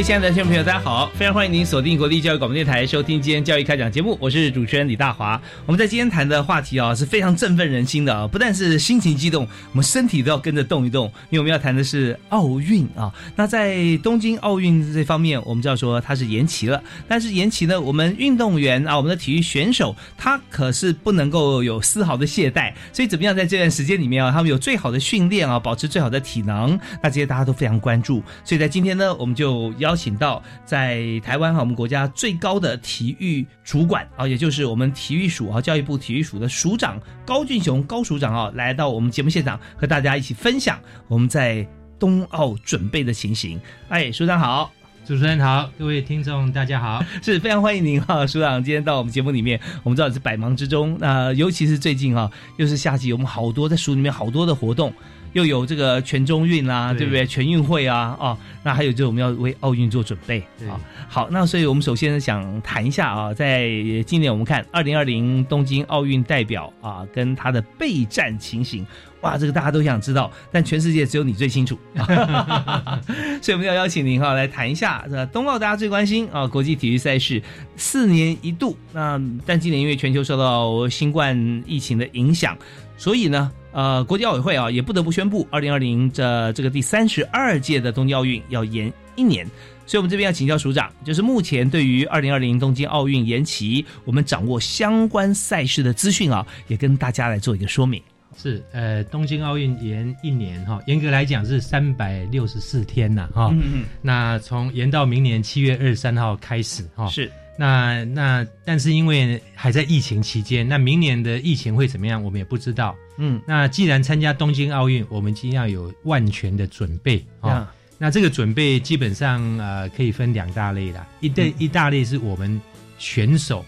[0.00, 1.10] 位亲爱的听众朋友，大家好！
[1.14, 4.16] 非常欢迎您锁定国立教育广播电台，收听今天教育开讲节目。
[4.18, 5.38] 我是主持人李大华。
[5.66, 8.26] 我们在今天谈的话题啊，是非常振奋人心的啊！
[8.26, 13.12] 不但是心情激动，我们身体都要跟着动一动，因为我们要谈的是奥运啊。
[13.36, 22.72] 那在东京奥运这方面，我们知道说它是延期了，但是延期呢，我们运动员啊，我们的体育选手，他可是不能够有丝毫的懈怠。
[22.90, 28.22] 所以怎么样在这段时间里面啊，他们有最好的训练啊，保持最好的体能，那这些大家都非常关注。
[28.46, 41.66] 所以在今天呢，我们就邀请到在台湾哈，我们国家最高的体育主管啊，也就是我们体育署啊，教育部体育署的署长高俊雄高署长啊，来到我们节目现场，和大家一起分享我们在
[41.98, 43.60] 冬奥准备的情形。
[43.88, 44.72] 哎，署长好，
[45.04, 54.92] 主持人好，各位听众大家好， 是非常欢迎您哈，署长今天到我们节目里面，我们知道你是百忙之中，那尤其是最近哈，又是夏季，我们好多在署里面好多的活动。
[55.32, 57.24] 又有这个全中运啦，对不对？
[57.26, 60.80] 全运会啊，哦，那还有就是我们要为奥运做准备啊。
[61.08, 63.68] 好，那所以我们首先想谈一下啊，在
[64.06, 68.84] 今年我们看二零二零东京奥运代表啊，跟他的备战情形，
[69.20, 71.78] 哇，这个大家都想知道，但全世界只有你最清楚，
[73.42, 77.40] 所以我们要邀请您哈来谈一下这冬奥大家最关心啊，国际体育赛事
[77.76, 82.56] 四年一度，那但今年因为全球受到新冠疫情的影响，
[82.96, 83.50] 所以呢。
[83.72, 89.46] 呃，国际奥委会啊，也不得不宣布，二零二零这这个第三十二届的东京奥运要延一年。
[89.86, 98.00] 所以，我们这边要请教署长，就是目前对于二零二零东京奥运延期，我们掌握相关赛事的资讯啊，也跟大家来做一个说明。
[98.36, 103.50] 是，呃，东京奥运延一年哈，严格来讲是三百六十四天呐哈。
[103.52, 103.84] 嗯嗯。
[104.00, 107.08] 那从延到明年七月二十三号开始哈。
[107.08, 107.28] 是。
[107.58, 112.94] 那那，但是因为还在疫情期间，那明年的疫情会怎么样，我们也不知道。
[113.20, 117.72] 嗯，那既然参加东京奥运，我们尽要有万全的准备啊。
[117.98, 122.60] 那这个准备基本上呃可以分两大类啦，一类一大类是我们
[122.98, 123.64] 选手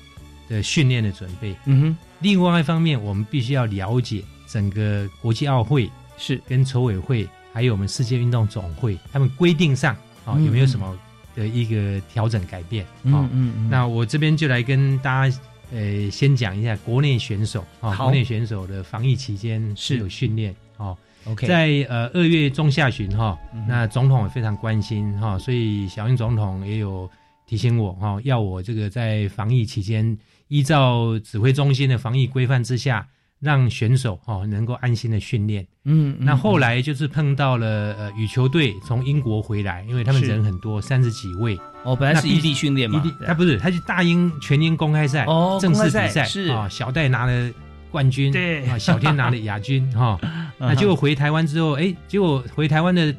[0.48, 1.54] 的训练的准备。
[1.66, 1.96] 嗯哼。
[2.20, 10.98] 另外一方面，我们必须要了解整个国际奥会是跟筹委会，还有我们世界运动总会，他们规定上啊有没有什么？
[11.34, 15.38] 的一个调整改变，嗯嗯，那我这边就来跟大家，
[15.72, 19.98] 呃，先讲一下国内选手啊，国内选手的防疫期间是。
[19.98, 20.96] 有训练哦。
[21.24, 27.10] OK，在呃二月中下旬哈，那总统也非常关心哈，所以小英总统也有
[27.46, 30.16] 提醒我哈，要我这个在防疫期间
[30.48, 33.08] 依照指挥中心的防疫规范之下。
[33.42, 46.48] 让选手哦能够安心的训练，嗯，那后来就是碰到了呃羽球队从英国回来，因为他们人很多，三十几位哦，本来是异地训练嘛，他不是，他是大英全英公开赛哦，正式比赛是。
[46.48, 47.50] 啊，小戴拿了
[47.90, 48.64] 冠军，对。
[48.68, 50.18] 啊，小天拿了亚军哈，
[50.58, 53.14] 那结果回台湾之后，哎，结果回台湾的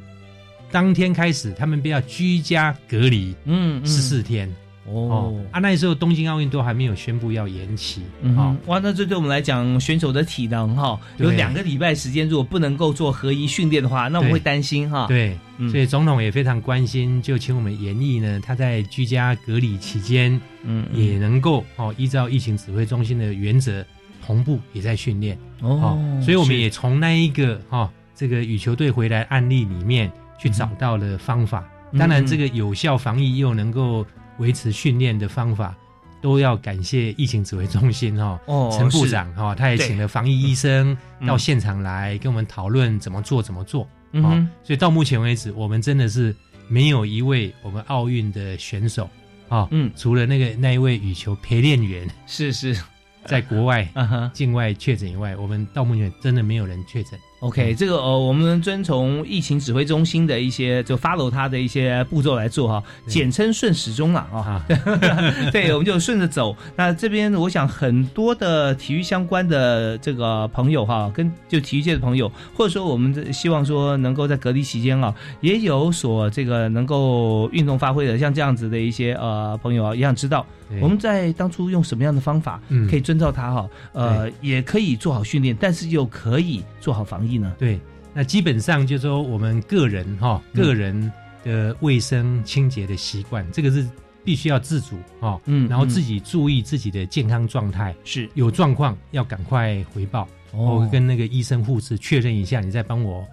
[0.72, 4.54] 当天开始，他们便要居家隔离，嗯，十四天。
[4.86, 8.02] 哦啊，那时候东京奥运都还没有宣布要延期
[8.36, 8.54] 啊！
[8.66, 15.08] 哇，那这对我们来讲，选手的体能哈，有两个礼拜时间，如果不能够做合一训练的话，那我们会担心哈。
[15.08, 15.38] 对，
[15.72, 23.86] 所以总统也非常关心，就请我们研议呢，他在居家隔离期间，嗯，也能够哦，依照疫情指挥中心的原则，
[24.26, 25.98] 同步也在训练哦。
[26.22, 31.64] 所以我们也从那一个哈这个羽球队回来案例里面去找到了方法。
[31.98, 34.06] 当然，这个有效防疫又能够。
[34.40, 35.76] 维持训练的方法，
[36.22, 38.40] 都要感谢疫情指挥中心哈，
[38.72, 40.98] 陈部长哈，他也请了防疫医生
[41.28, 43.88] 到现场来跟我们讨论怎么做怎么做。
[44.12, 46.36] 嗯，所以到目前为止，我们真的是
[46.68, 49.10] 没有一位我们奥运的选手
[49.50, 52.78] 啊，嗯，除了那个那一位羽球陪练员是是，
[53.26, 53.88] 在国外
[54.32, 57.20] 境外确诊以外，我们到目前真的没有人确诊。
[57.44, 64.66] OK，这个呃，我们遵从疫情指挥中心的一些就 follow 它的一些步骤来做哈，简称顺时钟了啊。
[65.52, 66.56] 对，我们就顺着走。
[66.78, 80.46] 那这边我想很多的体育相关的这个朋友哈，跟就体育界的朋友，或者说我们希望说能够在隔离期间啊，也有所这个能够运动发挥的，像这样子的一些呃朋友啊，也想知道
[80.82, 87.56] 我们在当初用什么样的方法可以遵照它哈，呃，也可以做好训练，但是又可以做好防疫呢。
[87.60, 87.80] 对，
[88.14, 91.12] 那基本上就说我们个人哈，个人
[91.44, 93.88] 的卫生清洁的习惯，这个是
[94.24, 98.30] 必须要自主哈，嗯，然后自己注意自己的健康状态，是。
[98.34, 103.26] 有状况要赶快回报，我跟那个医生护士确认一下，你再帮我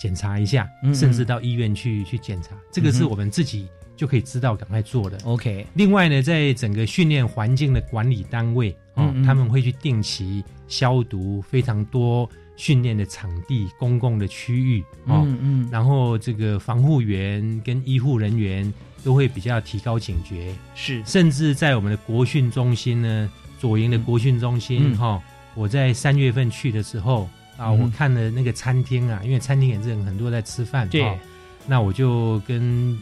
[0.00, 3.68] 检查一下，甚至到医院去去检查，这个是我们自己
[4.00, 5.18] 就可以知道赶快做的。
[5.24, 12.26] OK，另外呢，在整个训练环境的管理单位哦，他们会去定期消毒非常多。
[12.56, 18.70] 训练的场地、公共的区域，嗯嗯，然后这个防护员跟医护人员
[19.02, 25.22] 都会比较提高警觉，是，甚至在我们的国训中心呢，左营的国训中心哈，
[25.54, 27.26] 我在三月份去的时候
[27.56, 31.18] 啊，我看了那个餐厅啊，因为餐厅也是很多在吃饭，对，
[31.66, 32.98] 那我就跟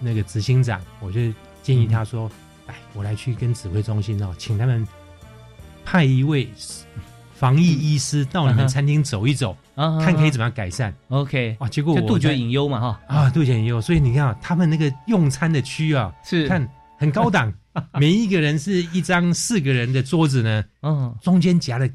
[0.00, 1.20] 那个执行长，我就
[1.62, 2.30] 建议他说，
[2.66, 4.86] 哎，我来去跟指挥中心哦，请他们
[5.84, 6.48] 派一位。
[7.34, 10.94] 防疫医师到你们餐厅走一走，看可以怎么样改善。
[11.08, 13.80] OK，哇，结果我杜绝隐忧嘛，哈啊，杜绝隐忧。
[13.80, 16.68] 所以你看啊，他们那个用餐的区啊，是看
[16.98, 17.50] 很高档，
[17.98, 21.88] 每一个人是一张四个人的桌子呢，嗯，中间夹了。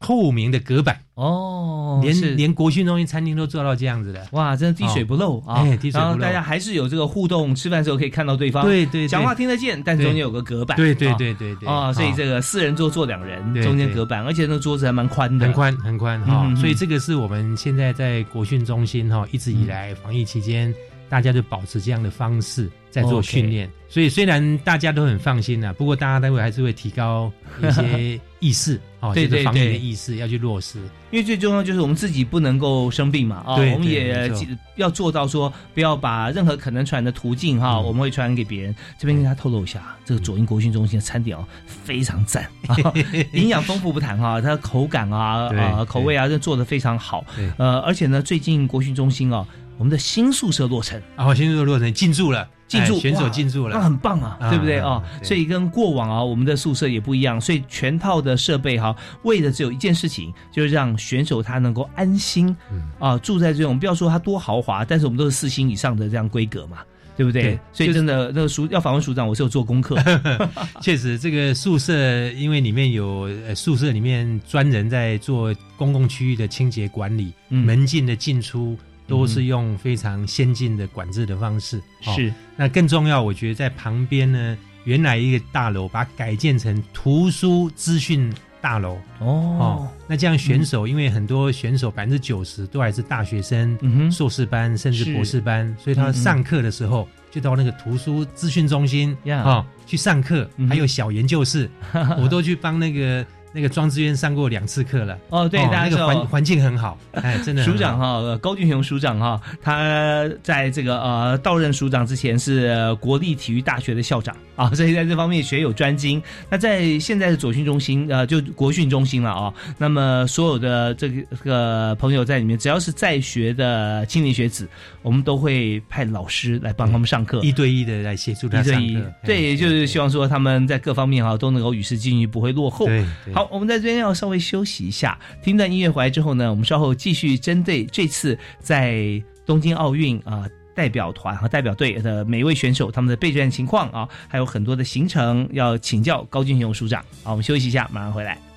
[0.00, 0.98] 透明的隔板。
[1.14, 5.62] 哦，连连国训中心餐厅都做到这样子的，哇，真的滴水不漏啊！
[5.92, 16.50] 然后大家还是有这个互动，吃饭时候可以看到对方，对对，讲话听得见，但中间有个隔板，对对对对对啊，所以这个四人桌坐两人，中间隔板，而且那桌子还蛮宽的，很宽很宽哈。
[16.56, 20.74] 所以这个是我们现在在国训中心哈，一直以来防疫期间，
[21.10, 23.70] 大家就保持这样的方式在做训练。
[23.88, 27.30] 所以虽然大家都很放心呐，不过大家待会还是会提高
[27.60, 28.80] 一些 意识。
[29.00, 30.78] 哦，对对防疫的意识要去落实，
[31.10, 34.30] 因为最重要就是我们自己不能够生病嘛，啊，我们也
[34.76, 38.74] 要做到说不要把任何可能传的途径哈，我们会传染给别人。
[38.98, 42.46] 这边跟大家透露一下，这个左营国训中心的餐点哦非常赞，
[43.32, 47.24] 营养丰富不谈哈，它的口感啊啊口味啊都做的非常好，
[47.56, 49.46] 呃，而且呢最近国训中心哦，
[49.80, 52.46] 我们的新宿舍落成，啊，新宿舍落成进驻了。
[52.68, 55.02] 进驻选手进驻了，那很棒啊，对不对啊？
[55.24, 58.94] 所以跟过往啊，我们的宿舍也不一样，所以全套的设备哈，
[59.24, 62.56] 为的只有一件事情，就是让选手他能够安心
[63.00, 66.78] 啊，住在这种不要说他多豪华，但是我们都是四星以上的这样规格嘛，
[67.16, 67.58] 对不对？
[67.72, 69.96] 所以真的那个署要访问署长，我是有做功课。
[70.80, 71.92] 确实，这个宿舍
[72.34, 78.78] 因为里面有宿舍里面专人在做公共区域的清洁管理，门禁的进出。
[79.10, 82.32] 都是用非常先进的管制的方式，是。
[82.56, 88.96] 那更重要，我觉得在旁边呢，原来一个大楼把它改建成图书资讯大楼。
[89.18, 89.88] 哦。
[90.06, 93.76] 那这样选手，因为很多选手百分之九十都还是大学生、
[94.10, 101.68] 硕士班甚至博士班，所以他上课的时候就到那个图书资讯中心啊去上课，还有小研究室，
[102.22, 103.26] 我都去帮那个。
[103.52, 107.64] 那个庄志渊上过两次课了哦，对，大家环环境很好， 哎，真的。
[107.64, 116.22] 署长哈，高俊雄署长哈，他在这个呃到任署长之前是国立体育大学的校长啊，所以在这方面学有专精。
[116.48, 124.68] 那在现在的左训中心呃，就国训中心了啊，那么所有的这个这个朋友在里面，只要是在学的青年学子，
[125.02, 129.12] 我们都会派老师来帮他们上课，一对一的来协助他上课。
[129.24, 132.86] 对，就是希望说他们在各方面哈都能够与时俱进，不会落后。
[132.86, 133.04] 对。
[133.40, 147.02] 好，我们在这边要稍微休息一下，听段音乐回来之后呢，我们稍后继续针对这次在东京奥运啊代表团和代表队的每一位选手他们的备战情况啊，还有很多的行程要请教高俊雄署长。
[147.22, 148.49] 好，我们休息一下，马上回来。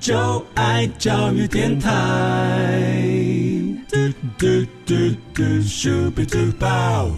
[0.00, 1.90] 就爱教育电台。
[3.88, 3.96] 嘟
[4.38, 4.94] 嘟嘟
[5.34, 7.10] 嘟咻比嘟爆。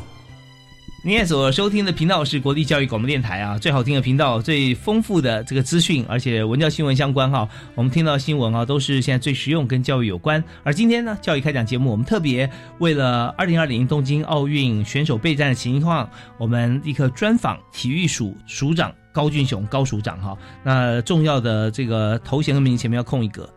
[1.05, 7.49] 您所收听的频道是国立教育广播电台啊，最好听的频道，最丰富的这个资讯，而且文教新闻相关哈。
[7.75, 10.43] 我们听到新闻啊，都是现在最实用，跟教育有关。
[10.63, 12.49] 而今天呢，教育开讲节目，我们特别
[12.79, 20.37] 为了二零二零东京奥运选手备战的情况，我们立刻专访体育署署长高俊雄高署长哈。
[20.65, 23.49] 那重要的这个头衔和名前面要空一格，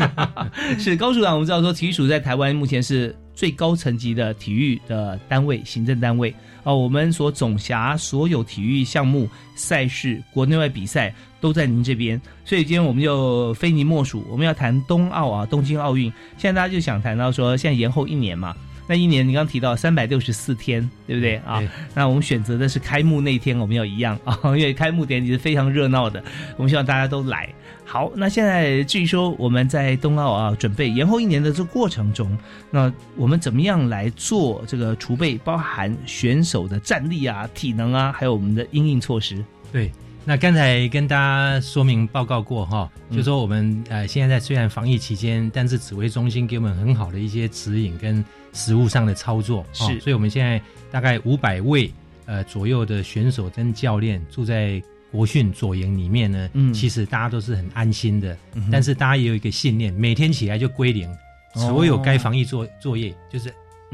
[0.78, 1.32] 是高署长。
[1.32, 6.34] 我们知道说，体育署在台湾目前是最高层级的体育的单位，行政单位。
[6.64, 14.24] 哦，我们所总辖所有体育项目赛事，国内外比赛都在您这边，所以今天我们就非您莫属。
[14.30, 16.12] 我们要谈冬奥啊，东京奥运。
[16.36, 18.54] 现在大家就想谈到说，现在延后一年嘛。
[18.86, 21.62] 那一年，你刚提到三百六十四天，对不对啊？
[21.94, 26.22] 那我们选择的是开幕那天，我们要一样 啊，因为开幕典礼是非常热闹的，
[26.56, 27.48] 我们希望大家都来。
[27.84, 32.36] 好，那现在至于说我们在冬奥啊准备延后一年的这个过程中，
[32.70, 39.44] 那我们怎么样来做这个储备，包含选手的战力啊、体能啊，还有我们的应应措施？
[39.70, 39.90] 对。
[40.24, 51.92] 那刚才跟大家说明报告过哈，就说我们呃现在在虽然防疫期间，但是指挥中心给我们很好的一些指引跟实物上的操作，是，所以我们现在大概五百位
[52.26, 58.36] 呃左右的选手跟教练住在国训左营里面呢，嗯，其实大家都是很安心的，
[58.70, 61.10] 但是大家也有一个信念，每天起来就归零，
[61.54, 63.52] 所有该防疫作作业就是。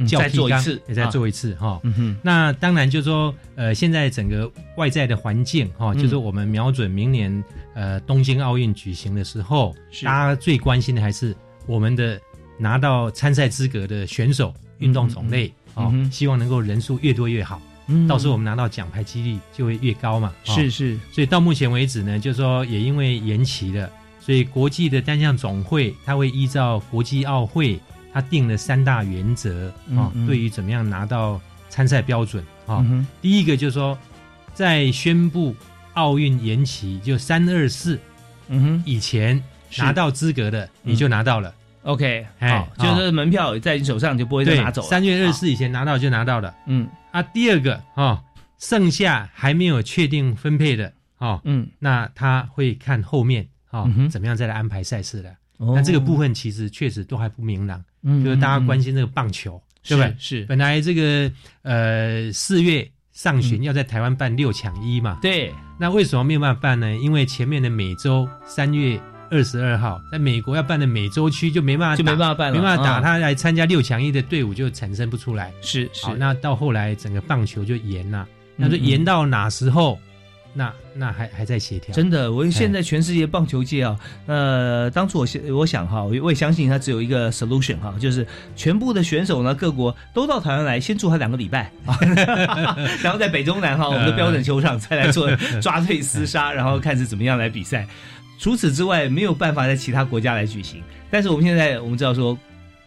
[0.08, 1.82] 再做一次，也再做一次哈。
[2.22, 9.74] 那当然就说，呃，现在整个外在的环境哈，就是我们瞄准明年呃东京奥运举行的时候，
[10.04, 11.34] 大家最关心的还是
[11.66, 12.16] 我们的
[12.58, 18.06] 拿到参赛资格的选手运动种类啊，希望能够人数越多越好，嗯。
[18.06, 20.32] 到时候我们拿到奖牌几率就会越高嘛。
[20.44, 27.80] 是是，所以到目前为止呢，就说也因为延期了，所以国际的单项总会它会依照国际奥会。
[28.10, 31.38] 它定了三大原则啊，对于怎么样拿到
[31.68, 32.84] 参赛标准啊，
[33.20, 33.96] 第一个就是说，
[34.54, 35.54] 在宣布
[35.92, 38.00] 奥运延期就三二四，
[38.48, 39.40] 嗯哼，以前
[39.76, 41.54] 拿到资格的你就拿到了
[41.88, 44.88] ，OK，好，就是门票在你手上就不会再拿走了。
[44.88, 48.22] 三月二十四以前拿到就拿到了，嗯啊，第二个啊，
[48.58, 55.34] 剩下还没有确定分配的哦，嗯，那他会看后面啊，怎么样再来安排赛事的。
[55.58, 57.82] 那这个部分其实确实都还不明朗。
[58.02, 60.14] 嗯，就是大家关心这个棒球，对不对？
[60.18, 65.52] 是本来这个呃四月上旬要在台湾办六抢一嘛，对。
[65.80, 66.94] 那为什么没有办法办呢？
[66.96, 75.52] 因为前面的每周三月二十二号在美国要办的美洲区就没办法，就没办法办了，没办法打，他来参加六强一的队伍就产生不出来。
[75.60, 76.06] 是是。
[76.16, 79.98] 那到后来整个棒球就延了，那就延到哪时候？
[80.54, 91.96] 那那还还在协调，真的，我现在全世界棒球界啊，呃，当初我想我想哈，我也相信他只有一个 solution 哈，就是全部的选手呢，各国都到台湾来，先住他两个礼拜啊，
[93.04, 95.30] 然后在北中南哈，我们的标准球场再来做
[95.60, 97.86] 抓对厮杀，然后看是怎么样来比赛。
[98.38, 100.82] 除此之外，没有办法在其他国家来举行。
[101.10, 102.38] 但是我们现在我们知道说，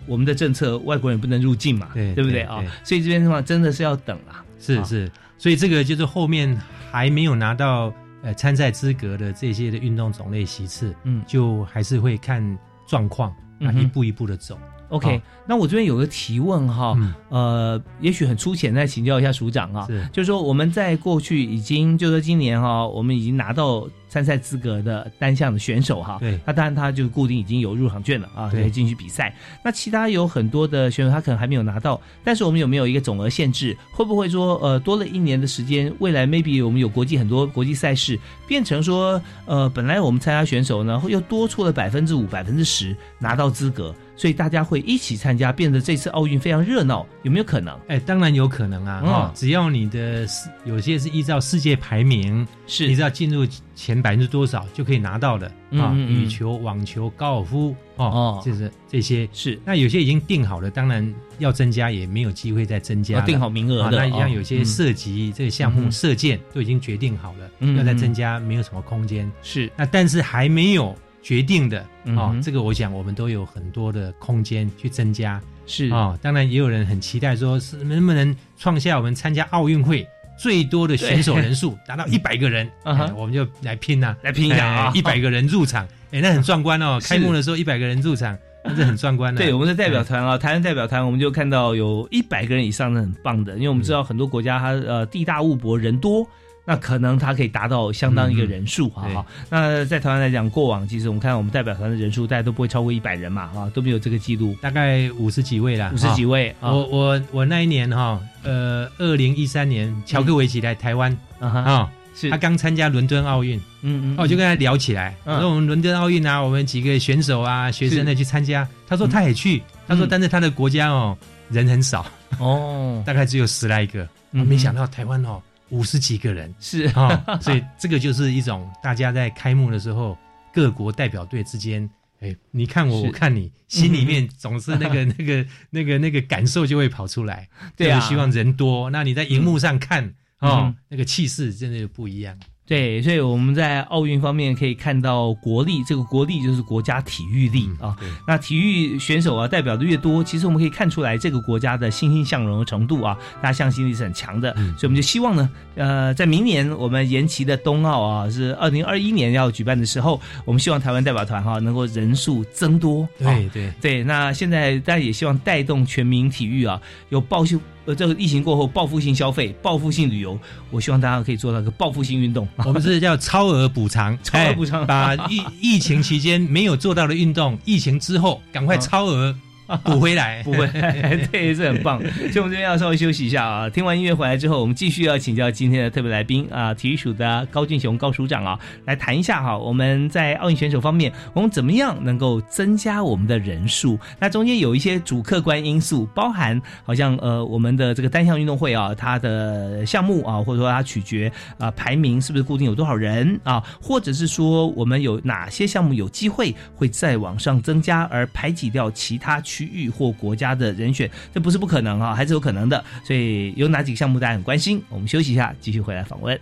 [0.08, 2.64] 我们的政策外国人不能入境嘛，对对不对啊？
[2.84, 6.60] 所以这边的话真的是要等啊，是是，所以这个就是后面。
[6.94, 12.44] 还没有拿到呃参赛资格的这些的运动种类席次，嗯，就还是会看
[12.86, 14.60] 状况，啊，一步一步的走。
[14.92, 16.96] OK，那我这边有个提问哈，
[17.30, 23.88] 呃，也许很粗浅，再请教一下署长啊，就是说我们在过去已经，就说今年哈，我们已经拿到。
[24.12, 29.34] 参赛资格的单项的选手哈，对，那当然他就固定已经有入场券了啊，可以进去比赛。
[29.64, 33.74] 那其他有很多的选手他可能还没有拿到，但是我们有没有一个总额限制？
[33.94, 47.76] 会不会说呃多了一年的时间，未来 maybe 我们有国际很多国际赛事，变成说呃本来我们参加选手呢又多出了百分之五、百分之十拿到资格，所以大家会一起参加，变得这次奥运非常热闹，有没有可能？
[47.88, 53.48] 哎，当然有可能啊，哈，只要你的世有些是依照世界排名，是你知道进入。
[53.74, 55.92] 前百分之多少就可以拿到的啊？
[55.96, 59.60] 羽球、网球、高尔夫哦，就是这些是。
[59.66, 63.20] 那有些已经定好了，当然要增加也没有机会再增加。
[63.22, 69.32] 定好名额的，那像有些涉及这个项目射箭都已经决定好了，要再增加没有什么空间。
[69.42, 69.68] 是。
[69.76, 71.86] 那但是还没有决定的
[72.18, 75.42] 啊，这个我想我们都有很多的空间去增加。
[75.66, 80.08] 是啊，当然也有人很期待说，是能不能创下我们参加奥运会。
[80.38, 82.68] 最多的选手人数达到一百个人，
[83.16, 84.92] 我们就来拼呐，来拼一下啊！
[84.96, 87.00] 一百个人入场，哎，那很壮观哦。
[87.00, 89.40] 开幕的时候一百个人入场，那是很壮观的。
[89.40, 96.28] 对，我们的代表团啊，台湾代表团，我们就看到有一百个人以上的很棒的，因为我们知道很多国家它呃地大物博人多。
[96.72, 99.06] 那可能他可以达到相当一个人数哈。
[99.14, 106.56] 好，那在台湾来讲，过往其实我们看我们代表团的人数，大家都不会超过一百人嘛，哈，都没有这个记录，大概五十几位啦，五十几位。
[106.62, 111.12] 我我我那一年哈，呃，二零一三年，乔克维奇来台湾
[111.42, 111.92] 啊。
[112.16, 112.30] 是。
[112.30, 121.18] 他刚参加伦敦奥运，嗯嗯，我就跟他聊起来，我说我们伦敦奥运啊，我们几个选手啊、学生呢去参加，他说他也去，他说但是他的国家哦
[121.50, 122.06] 人很少。
[122.40, 126.84] 哦， 大概只有十来个，没想到台湾哦五十几个人，是。
[126.96, 130.18] 啊，所以这个就是一种大家在开幕的时候
[130.54, 140.14] 各国代表队之间，哎，你看我，我看你，心里面总是那个 那个那个那个感受就会跑出来，对啊，希望人多，那你在荧幕上看。
[140.42, 142.36] 哦，那个气势真的就不一样。
[142.72, 147.94] 对，所以我们在奥运方面可以看到国力，这个国力就是国家体育力啊。
[148.26, 154.54] 那体育选手啊代表的越多，其实我们可以看出来这个国家的欣欣向荣的程度啊，大家向心力是很强的。
[154.54, 163.06] 所以我们就希望呢，呃，在明年我们延期的冬奥啊，是二零二一年要举办的时候，我们希望台湾代表团哈能够人数增多。
[163.20, 167.60] 对对对，那现在大家也希望带动全民体育啊，有报修。
[167.86, 172.48] 呃，这个疫情过后，报复性消费、报复性旅游，我希望大家可以做到一个报复性运动。
[172.66, 179.36] 我们是叫超额补偿， 超额补偿，把疫 疫情期间没有做到的运动，疫情之后赶快超额。
[179.84, 182.00] 补回来，补回来， 对，是很棒。
[182.00, 183.70] 所以我们这边要稍微休息一下啊。
[183.70, 189.58] 听完音乐回来之后，我们继续要请教今天的特别来宾啊，体育署的高俊雄高署长啊，来谈一下哈。
[189.58, 194.00] 我们在奥运选手方面，我们怎么样能够增加我们的人数？
[194.20, 209.61] 那中间有一些主客观因素，包含好像呃，我们的这个单项运动会啊，它的项目啊，或者说它取决啊排名是不是固定有多少人啊，或者是说我们有哪些项目有机会会再往上增加，而排挤掉其他区。
[209.62, 212.84] 区域或国家的人选，这不是不可能啊，还是有可能的。
[213.04, 214.82] 所以有哪几个项目大家很关心？
[214.90, 216.40] 我们休息一下，继续回来访问。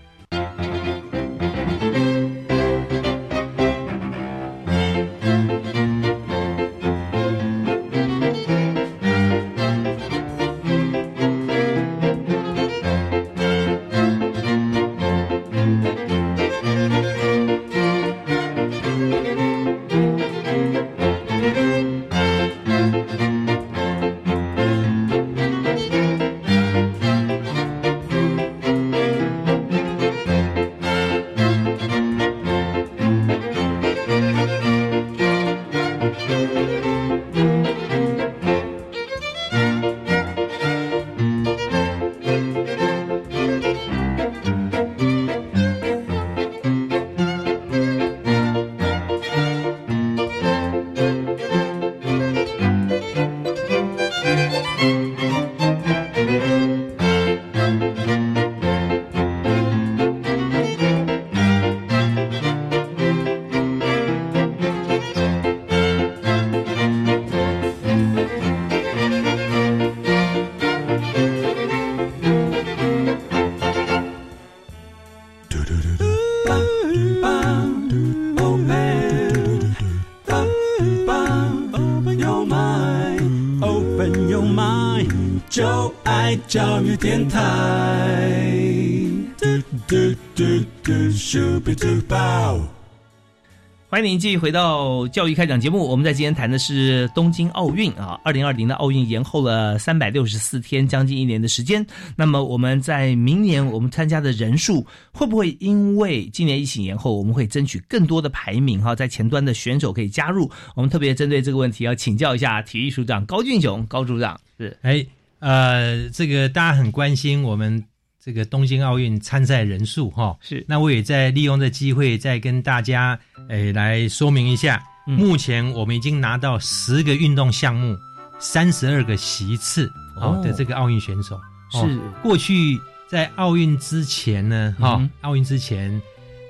[94.00, 95.86] 欢迎您继续回到教育开讲节目。
[95.86, 101.86] 我们在今天谈的是东京奥运啊，二零二零的奥运延后了三百六十四天，将近一年的时间。
[102.16, 110.50] 那么我们在明年我们参加的人数会不会因为今年疫情延后，我们会争取更多的排名哈，在前端的选手可以加入？
[110.78, 115.06] 我们特别针对这个问题要请教一下体育署长高俊雄高组长是哎。
[115.42, 117.82] 呃，这个大家很关心我们
[118.22, 120.64] 这个东京奥运参赛人数哈，是。
[120.68, 127.98] 那我也在利用这机会再跟大家诶来说明一下，目前我们已经拿到十个运动项目，
[128.38, 131.40] 三十二个席次哦的这个奥运选手。
[131.72, 131.98] 是。
[132.22, 132.78] 过去
[133.08, 136.02] 在奥运之前呢，哈，奥运之前，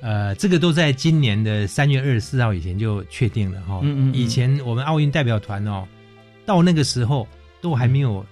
[0.01, 3.79] 呃，这个都在今年的三月二十四号以前就确定了哈。
[3.83, 4.13] 嗯嗯。
[4.15, 5.87] 以前我们奥运代表团哦，
[6.47, 7.27] 到那个时候
[7.61, 8.25] 都还没有。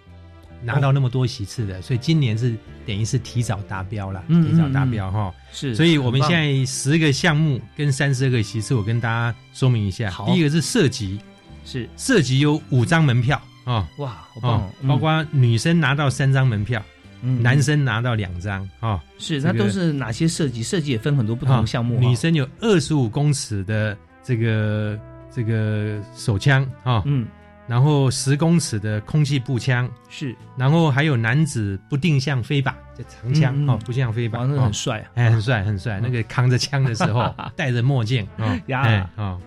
[0.62, 5.34] 拿到那么多席次的，所以今年是等于是提早达标了，提早达标哈。
[5.52, 10.10] 是，所以我们现在十个项目跟三十二个席次，我跟大家说明一下。
[10.10, 11.20] 好，第一个是射击，
[11.65, 14.70] 是射击有五张门票啊，哇，好棒！
[14.88, 16.82] 包括女生拿到三张门票，
[17.22, 19.04] 男生拿到两张啊。
[19.20, 20.63] 是，那都是哪些射击？
[20.63, 22.00] 射击也分很多不同的项目。
[22.00, 25.00] 女生有二十五公尺的这个
[25.32, 27.28] 这个手枪啊，嗯。
[27.67, 35.99] 然后十公尺的空气步枪，是，然后还有男子不定向飞靶，这长枪哦，不定向飞靶，那很帅，哎，很帅很帅。
[36.01, 39.10] 那个扛着枪的时候， 戴着墨镜啊，呀。
[39.15, 39.38] 啊。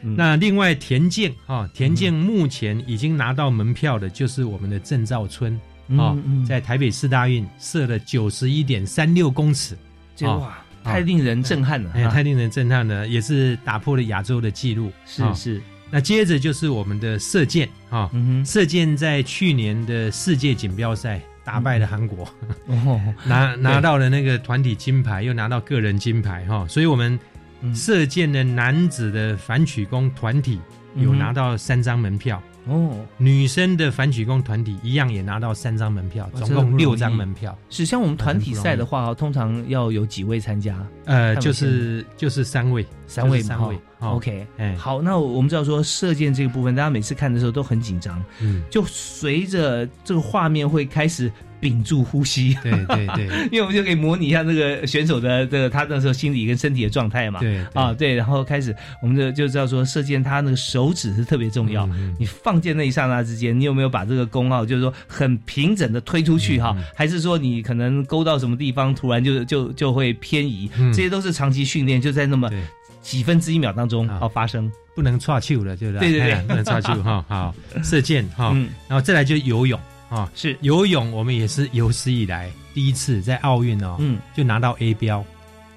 [0.00, 5.60] 那另外田径哈，田径目前已经拿到门票的，就是我们的郑兆春
[5.96, 9.76] 啊，在台北市大运射了九十一点三六公尺，
[10.22, 15.62] 哇，太令人震撼了，哎太令人震撼了，也是打破了亚洲的纪录，是是。
[15.90, 18.10] 那接着就是我们的射箭啊，
[18.44, 22.28] 射箭在去年的世界锦标赛打败了韩国，
[23.24, 27.18] 拿拿到了那个团体金牌，又拿到个人金牌哈，所以我们
[27.74, 30.60] 射箭的男子的反曲弓团体
[30.94, 32.42] 有拿到三张门票。
[32.66, 37.56] 哦，女生的反曲弓团体一样也拿到三张门票，总共六张门票。
[37.70, 40.76] 是像我们团体赛的话，通常要有几位参加？
[41.06, 43.78] 呃，就是就是三位，三位三位。
[44.00, 51.30] OK，哎，好，那我们知道说射箭这个部分，大家每次看的时候都很紧张，嗯，就随着这个画面会开始。
[51.60, 57.40] 屏住呼吸，对对对， 因为我们就可以模拟一下那个选手的这个他那时候心理跟身体的状态嘛。
[57.40, 61.84] 对啊，对，然后开始我们就就知道说射箭，他那个手指是特别重要。
[62.16, 66.76] 你放箭那一刹那之间，你有没有把这个弓啊，就是说很平整的推出去哈？
[66.94, 70.70] 还是说你可能勾到什么地方，突然就就就会偏移？
[70.94, 72.48] 这些都是长期训练，就在那么
[73.08, 74.28] 几分之一秒当中啊。
[74.28, 76.10] 发生，不能岔球了，对不对？
[76.10, 77.24] 对对对，不能岔球哈。
[77.28, 78.54] 好， 射箭哈，
[78.86, 79.78] 然后再来就游泳。
[80.10, 80.56] 啊，是。
[80.60, 85.24] 游泳，我们也是有史以来第一次在奥运哦，嗯，就拿到 A 标。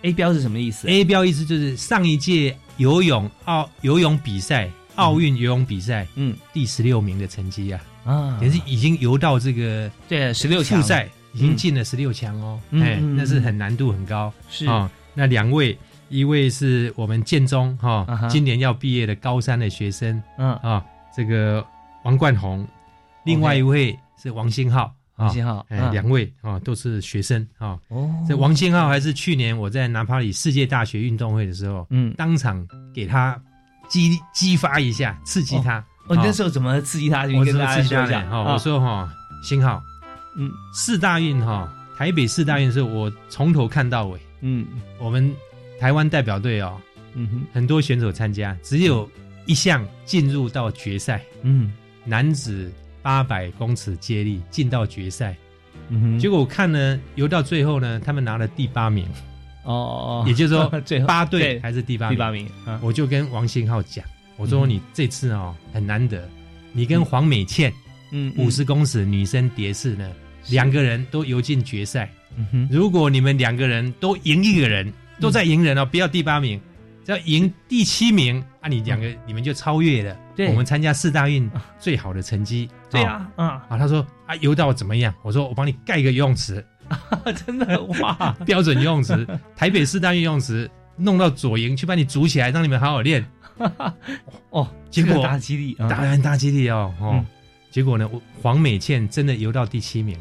[0.03, 10.81] A 标是什么意思？A 标意思就是上一届游泳奥游泳比赛，奥运游泳比赛，嗯，第十六名的成绩啊，啊，也是已经游到这个对十六强。
[10.81, 14.65] 赛，已经进了十六强哦，哎，那是很难度很高，是。
[14.65, 14.89] 啊。
[15.13, 15.77] 那两位，
[16.11, 20.53] 一位是我们建中哈，今年要毕业的高三的学生，嗯。
[20.57, 21.65] 啊，这个
[22.03, 22.67] 王冠宏，
[23.25, 23.97] 另外一位。
[24.21, 27.75] 是王新浩，王新浩，哎，两位啊都是学生啊。
[27.87, 33.41] 哦，这王新浩还是去年我在拿帕里世界大学运动会的时候，嗯，当场给他
[33.89, 35.83] 激激发一下，刺激他。
[36.05, 37.23] 哦，那时候怎么刺激他？
[37.35, 39.11] 我跟大家说讲哈，我说哈，
[39.43, 39.81] 新浩，
[40.37, 44.67] 嗯，四大运哈，台北四大运是我从头看到尾，嗯，
[44.99, 45.35] 我们
[45.81, 46.79] 台湾代表队哦，
[47.15, 49.09] 嗯哼，很多选手参加，只有
[49.47, 51.73] 一项进入到决赛，嗯，
[52.05, 52.71] 男子。
[53.03, 55.35] 八百公尺接力进到决赛，
[56.19, 59.07] 结果我看呢，游到最后呢，他们拿了第八名。
[59.63, 60.71] 哦， 也就是说，
[61.07, 62.47] 八队还是第八第八名。
[62.79, 64.05] 我就跟王新浩讲，
[64.37, 66.29] 我说你这次哦很难得，
[66.73, 67.73] 你跟黄美倩，
[68.11, 70.07] 嗯，五十公尺女生蝶式呢，
[70.49, 72.07] 两个人都游进决赛。
[72.69, 76.59] 如果你们两个人都赢一个人，都在赢人哦，不要第八名。
[77.03, 82.69] 只要赢第七名，啊，你两个你们就超越了对我们参加四大运最好的成绩。
[82.91, 85.11] 对呀，啊，啊，他说啊，游到怎么样？
[85.23, 86.63] 我说我帮你盖一个游泳池，
[87.45, 93.25] 真的哇， 标准游泳池，台北四大运游泳池，弄到左营去把你组起来，让你们好好练。
[94.51, 97.25] 哦，结果大激励，大很大激励哦，哦，
[97.71, 98.07] 结果呢，
[98.43, 100.15] 黄美倩真的游到第七名。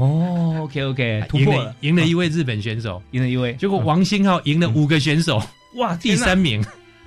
[0.00, 5.42] 哦，OK OK，突破了，赢了一位日本选手，赢了一位，结果王新浩赢了五个选手。
[5.76, 6.64] 哇，第三名，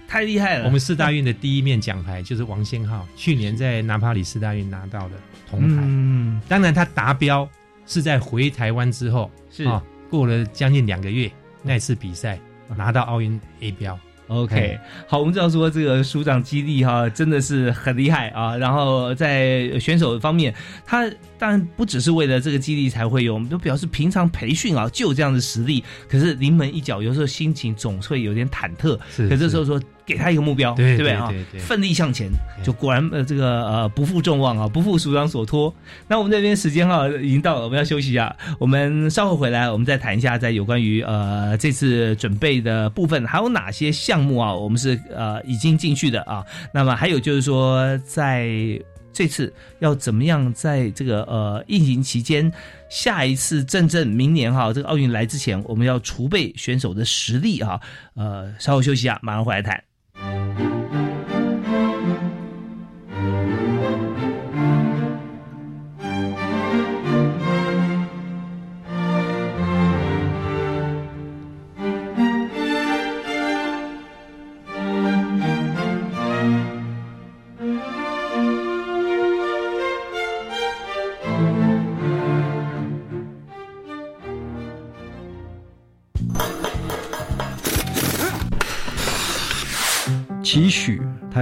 [0.08, 0.66] 太厉害了！
[0.66, 5.16] 我们四大运的第一面奖牌就是王先浩，去年在拿帕里四大运拿到的
[5.50, 5.82] 铜牌。
[5.84, 7.50] 嗯，当然他达标
[7.88, 11.30] 是在回台湾之后，是啊，过了将近两个月
[11.62, 12.40] 那次比赛
[12.78, 14.00] 拿到奥运 A 标。
[14.28, 18.56] OK，好，我们知道说这个署长基地哈真的是很厉害啊。
[18.56, 21.06] 然后在选手方面，他
[21.44, 25.84] 当然不只是为了这个激励才会有，我们都表示平常培训啊就有这样的实力。
[26.08, 28.98] 可是临门一脚，有时候心情总会有点忐忑。
[29.14, 29.78] 是，可这时候说。
[30.06, 31.32] 给他一个目标，对不对啊？
[31.60, 32.30] 奋力向前，
[32.62, 35.74] 就果然呃，这个呃不负众望啊，不负署长所托。
[36.10, 38.36] 那我们这边时间哈已经到了，我们要休息一下。
[38.60, 44.54] 我们稍后回来，我们再谈一下在有关于呃这次准备的部分，还有哪些项目啊？
[44.54, 46.44] 我们是呃已经进去的啊。
[46.74, 48.78] 那么还有就是说在。
[49.14, 52.52] 这次要怎么样在这个呃疫情期间，
[52.90, 57.80] 下一次真正明年哈这个奥运来之前，我们要储备选手的实力哈，
[58.16, 59.82] 呃稍后休息啊，马上回来谈。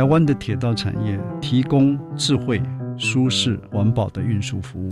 [0.02, 2.60] 台湾的铁道产业提供智慧、
[2.98, 4.92] 舒适、环保的运输服务。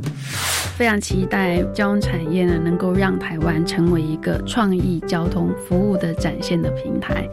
[0.77, 7.27] 非常期待交通产业呢，能够让台湾成为一个创意交通服务的展现的平台。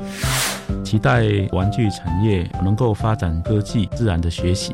[0.82, 4.72] 期待玩具产业能够发展科技、自然的学习。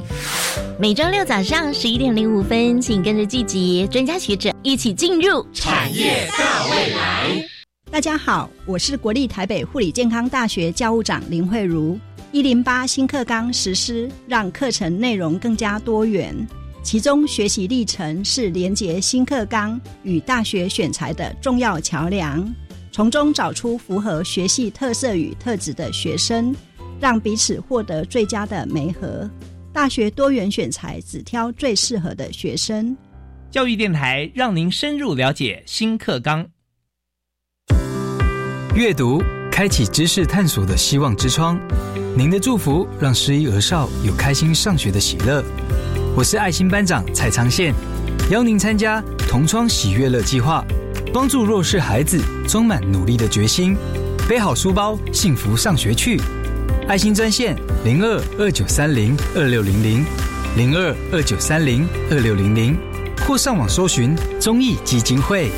[0.78, 7.48] 每周六早上十一点零五分，请跟着季节专家学者一起进入产业大未来。
[7.90, 11.98] 大家好，我是国立台北护理健康大学教务长林慧茹。
[12.32, 16.34] 一零八新课纲实施，让课程内容更加多元。
[16.82, 22.42] 其中学习历程是连接新课纲与大学选材的重要桥梁，
[22.90, 26.56] 从中找出符合学系特色与特质的学生，
[26.98, 29.30] 让彼此获得最佳的媒合。
[29.70, 32.96] 大学多元选材，只挑最适合的学生。
[33.50, 36.46] 教育电台让您深入了解新课纲。
[38.74, 41.60] 阅读开启知识探索的希望之窗，
[42.14, 45.42] 您的祝福让失依儿少有开心上学的喜乐。
[46.14, 47.72] 我是爱心班长蔡昌宪，
[48.30, 50.62] 邀您参加同窗喜悦乐计划，
[51.10, 53.74] 帮助弱势孩子充满努力的决心，
[54.28, 56.20] 背好书包，幸福上学去。
[56.86, 60.04] 爱心专线零二二九三零二六零零
[60.54, 62.76] 零二二九三零二六零零，
[63.26, 65.50] 或上网搜寻中义基金会。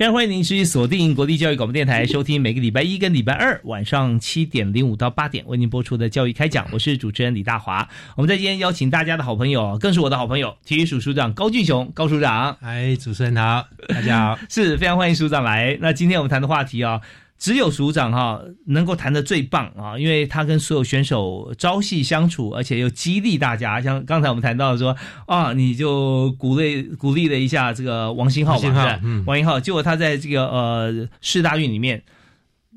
[0.00, 6.66] 非常欢迎您继续锁定国立教育广播电台， 收听每个礼拜一跟礼拜二晚上七点零五到八点为您播出的教育开讲。
[6.72, 7.86] 我是主持人李大华。
[8.16, 12.56] 我们在今天邀请大家的好朋友，更是我的好朋友，体育署署长高俊雄高署长。
[12.62, 15.76] 哎，主持人好，大家好， 是非常欢迎署长来。
[15.82, 17.02] 那今天我们谈的话题啊。
[17.40, 23.80] 只有署长哈能够谈的最棒啊，因为他跟所有选手朝夕相处，而且又激励大家。
[23.80, 24.94] 像刚才我们谈到说
[25.26, 32.02] 啊，你就鼓励鼓励了一下这个王新浩吧，王新浩，结果他在这个呃世大运里面，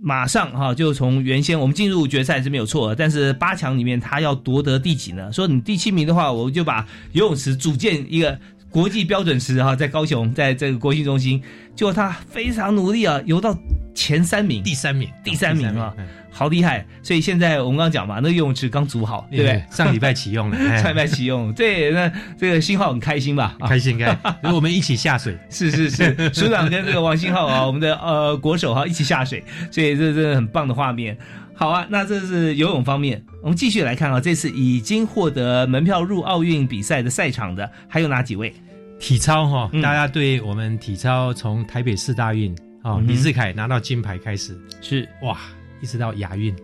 [0.02, 5.30] 马上哈就从原先我们进入决赛是没有错，但是八强里面他要夺得第几呢？
[5.34, 8.40] 说你第七名的话，我就把游泳池组建一个。
[8.74, 11.40] 国际标准池哈，在高雄，在这个国际中心，
[11.76, 13.56] 就他非常努力啊，游到
[13.94, 15.94] 前三名，第三名，第三名啊，
[16.32, 16.84] 好厉害！
[17.04, 19.64] 所以现在我们刚刚讲嘛，那游泳池刚组好，对不对？
[19.70, 23.56] 上礼拜启用了， 上礼拜启用，对，那这个信号很开心吧？
[23.70, 24.18] 开心，开，
[24.52, 31.16] 我们一起下水，是是是，署长跟这个王信浩啊，我们的呃国手哈一起下水，所以这真的很棒的画面。
[31.56, 38.54] 好啊，那这是游泳方面，我们继续来看啊，这次已经获得门票入奥运比赛的赛场的还有哪几位？
[39.00, 44.58] 体操哈，大家对我们体操从台北市大运啊，李志凯拿到金牌开始。
[44.82, 45.08] 是。
[45.22, 45.38] 哇，
[45.82, 46.56] 一直到亚运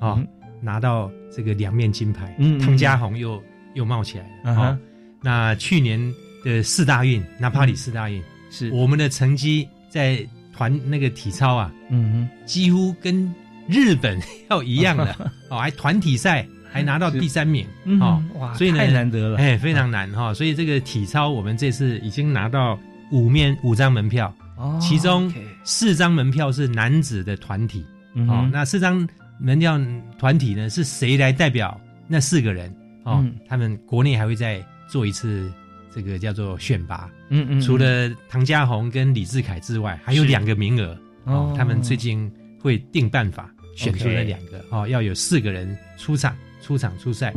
[0.00, 0.20] 啊，
[0.60, 3.40] 拿到这个两面金牌，汤家宏又
[3.74, 4.78] 又冒起来了啊。
[5.22, 6.00] 那去年
[6.44, 8.70] 的四大运，纳帕里四大运是。
[8.72, 13.32] 我们的成绩在团那个体操啊，嗯，几乎跟
[13.68, 14.18] 日本
[14.50, 15.14] 要一样的
[15.50, 16.46] 哦，还团体赛。
[16.70, 17.66] 还拿到第三名，
[17.98, 20.34] 哦，哇，所以太难得了，哎，非常难哈。
[20.34, 22.78] 所以这个体操，我们这次已经拿到
[23.10, 25.32] 五面五张门票，哦，其中
[25.64, 27.82] 四张门票是男子的团体，
[28.28, 29.08] 哦，那四张
[29.40, 29.80] 门票
[30.18, 32.70] 团体呢，是谁来代表那四个人？
[33.04, 35.50] 哦，他们国内还会再做一次
[35.90, 43.50] 这个叫做选拔，嗯嗯，除了唐家宏跟李志凯之外，还有两个名额，哦，他们最近会定办法
[43.84, 46.34] 选出了两个，哦，要有四个人出场。
[46.60, 47.32] 出场出赛，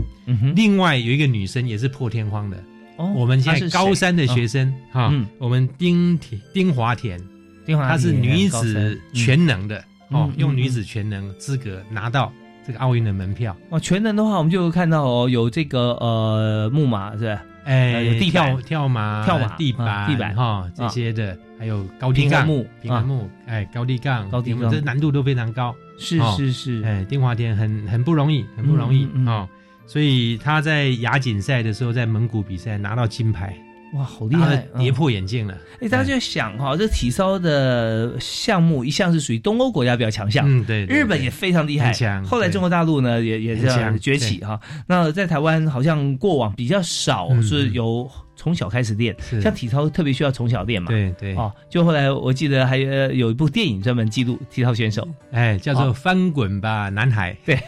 [0.56, 2.58] 另外有一个女生也是破天荒的。
[2.97, 7.17] 哦，我们现在高三的学生哈，我们丁田丁华田，
[7.65, 12.34] 丁华她是女子全能的哦，用女子全能资格拿到
[12.67, 13.56] 这个奥运的门票。
[13.69, 17.43] 哦，全能的话，我们就看到哦，有这个呃木马是吧？
[17.63, 20.36] 哎，有地跳跳马、跳马、地板、地板。
[20.36, 22.45] 哈这些的，还有高低杠、
[22.82, 25.73] 平衡木，哎，高低杠、高低杠，这难度都非常高。
[26.02, 29.48] 是是是，哎，丁华田很很不容易，很不容易啊！
[29.86, 33.56] 所以他在亚锦赛的时候，在蒙古比赛拿到金牌，
[33.94, 35.56] 哇，好厉害，跌破眼镜了。
[35.80, 42.24] 哎，大家就想哈，这体操的项目一向是属于东欧国家比较强项，嗯，对，日本也非常厉害，强。
[42.26, 44.60] 后来中国大陆呢，也也这样崛起哈。
[44.88, 48.10] 那在台湾好像过往比较少是有。
[48.41, 50.88] 从小开始练，像体操特别需要从小练嘛。
[50.88, 51.36] 对对。
[51.36, 57.34] 哦，就后来我记得还有有一部电影专门记录体操选手，哎，叫做《翻滚吧，男孩》。
[57.45, 57.60] 对。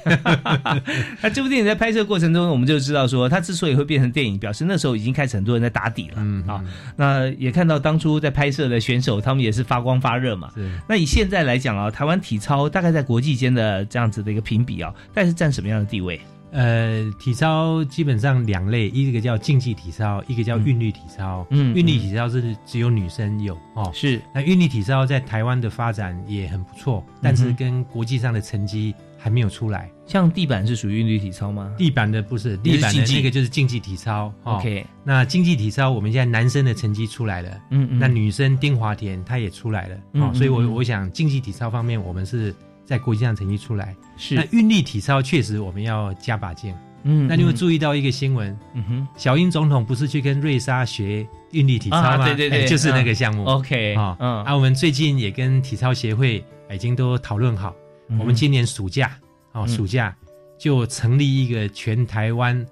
[1.21, 6.15] 那这部电影在拍摄过程中，我们就知道说，它之所以会变成电影，表示那时候已经开始很多人在打底了。
[6.17, 6.63] 嗯啊，
[6.95, 10.49] 那也看到当初在拍摄的选手，他们也是发光发热嘛。
[10.55, 10.71] 是。
[10.89, 16.19] 那以现在来讲啊，台湾体操大概在国际间的这样子的一个评比啊，大概是占什么样的地位？
[16.53, 21.45] 呃，体操基本上两类，一个叫竞技体操，一个叫韵律体操。
[21.49, 23.89] 嗯，韵律体操是只有女生有哦。
[23.91, 24.21] 是。
[24.33, 29.89] 那韵律体操在台湾的发展也很不错，但是跟国际上的成绩还没有出来。
[30.05, 31.73] 像地板是属于韵律体操吗？
[31.75, 34.31] 地板的不是，地板的那个就是竞技体操。
[34.43, 34.85] OK。
[35.03, 37.97] 那竞技体操我们现在男生的成绩出来了，嗯嗯。
[37.97, 42.53] 那女生丁华田她也出来了，哦，所以我我想竞技体操方面我们是。
[42.93, 43.95] 在国际上成绩出来。
[44.17, 44.35] 是。
[44.35, 52.23] 那运力体操确实我们要加把劲，嗯，那你会注意到一个新闻，嗯哼，小英总统不是去跟瑞莎学运力体操吗？
[52.23, 57.73] 对对对，就是那个项目，OK 啊，嗯，啊，我们最近也跟体操协会已经都讨论好，
[58.19, 59.17] 我们今年暑假
[59.53, 60.15] 哦，暑假
[60.59, 62.63] 就成立一个全台湾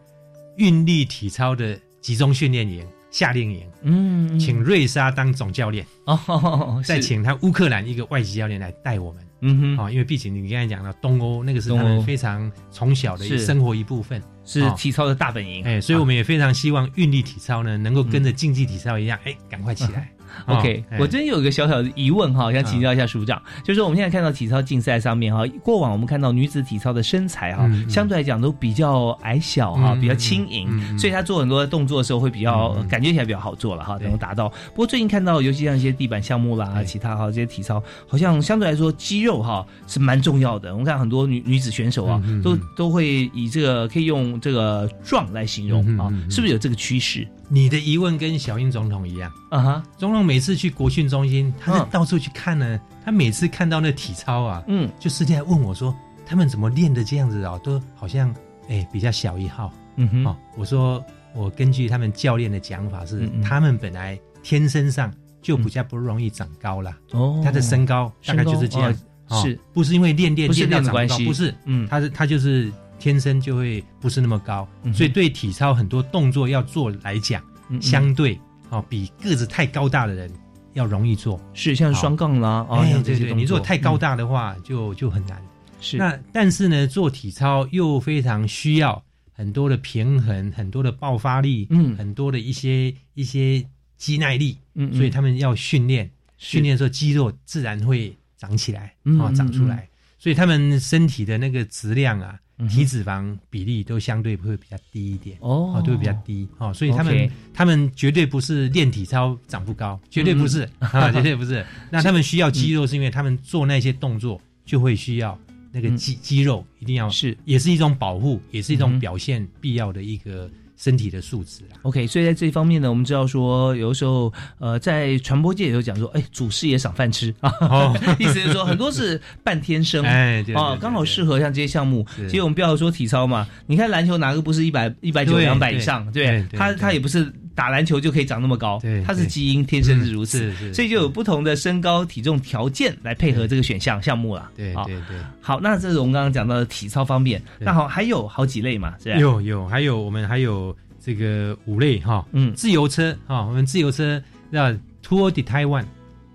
[0.58, 2.86] 运力体操的集中训练营。
[3.14, 20.12] 夏令营，嗯，请瑞莎当总教练，哦，再请他乌克兰一个外籍教练来带我们，嗯哼，哦，因为毕竟你刚才讲了东欧，那个是他们非常从小的生活一部分，是体操的大本营，哎，所以我们也非常希望运力体操呢，能够跟着竞技体操一样，哎，赶快起来。
[20.48, 34.50] OK，我真有一个小小的疑问哈，想请教一下署长，就是我们现在看到体操竞赛上面哈，过往我们看到女子体操的身材哈，相对来讲都比较矮小哈，比较轻盈，所以她做很多动作的时候会比较感觉起来比较好做了哈，能够达到。
[34.50, 40.72] 不过最近看到，尤其像一些地板项目啦，其他哈这些体操，好像相对来说肌肉哈是蛮重要的。
[40.72, 47.28] 我们看很多女女子选手啊，都都会以这个可以用这个壮来形容啊，是不是有这个趋势？
[47.54, 52.80] 你的疑问跟小英总统一样啊哈，总统每次去国训中心，他是到处去看呢。
[53.04, 55.94] 他每次看到那体操啊，嗯，就直接问我说
[56.26, 57.60] ：“他们怎么练的这样子啊？
[57.62, 58.34] 都好像
[58.70, 61.04] 哎比较小一号。”嗯哼，哦，我说
[61.36, 66.96] 我根据他们教练的讲法是，他们本来天生上就比较不容易长高了。
[67.12, 68.96] 哦，他的身高大概就是这样，
[69.44, 71.18] 是不是因为练练练到长高？
[71.26, 72.72] 不是，嗯，他是他就是。
[73.02, 77.44] 天生就会不是那么高，所以对体操很多动作要做来讲，
[77.82, 80.32] 相对哦比个子太高大的人
[80.74, 81.42] 要容易做。
[81.56, 85.42] 是像双杠啦，哎对对，你如果太高大的话就就很难。
[85.80, 85.98] 是。
[85.98, 93.66] 那但是呢，做体操又非常需要很多的平衡，很多的爆发力，嗯，很多的一些一些
[93.98, 99.90] 肌耐力，嗯，所以他们要训练，训练的时候肌肉自然会长起来，啊，长出来，
[100.22, 102.38] 所以他们身体的那个质量啊。
[102.70, 111.66] 体脂肪比例都相对会比较低一点哦，都会比较低哦，所以他们他们绝对不是练体操长不高，绝对不是 啊，绝对不是。
[111.90, 115.36] 那他们需要肌肉，是因为他们做那些动作就会需要
[115.72, 120.48] 那个肌肌肉，一定要是，也是一种保护，也是一种表现必要的一个。
[120.82, 127.32] 身体的素质啊，OK，所以在这方面呢，我们知道说，有的时候，呃，在传播界也有讲说，哎，祖师爷赏饭吃。
[127.40, 132.04] 啊， 意思是说很多是半天生， 哎，啊，刚好适合像这些项目。
[132.28, 136.12] 其实我们不要说体操嘛，你看篮球哪个不是一百一百九两百以上？
[136.12, 144.52] 对，他他也不是打篮球就可以长那么高，他是基因天生是如此，所以就有不同的身高体重条件来配合这个选项项目了。
[144.56, 149.20] 对对对，好，那这是我们刚刚讲到的体操方面，那好，还有好几类嘛，是吧？
[149.20, 150.76] 有有，还有我们还有。
[151.04, 154.22] 这个五类哈，嗯，自由车哈，我们自由车
[154.54, 154.70] 叫
[155.04, 155.84] Tour de Taiwan，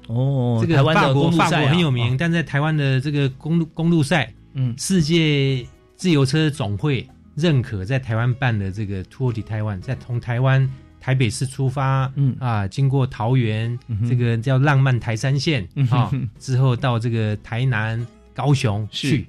[0.08, 10.68] 哦，这个法国法国很有名，但在台湾的这个公路公路赛，嗯，世界自由车总会认可在台湾办的这个 Tour de Taiwan，在从台湾
[11.06, 12.34] 台北市出发，嗯。
[12.40, 19.28] 啊，经过桃园，这个叫浪漫台山线啊，之后到这个台南、高雄去，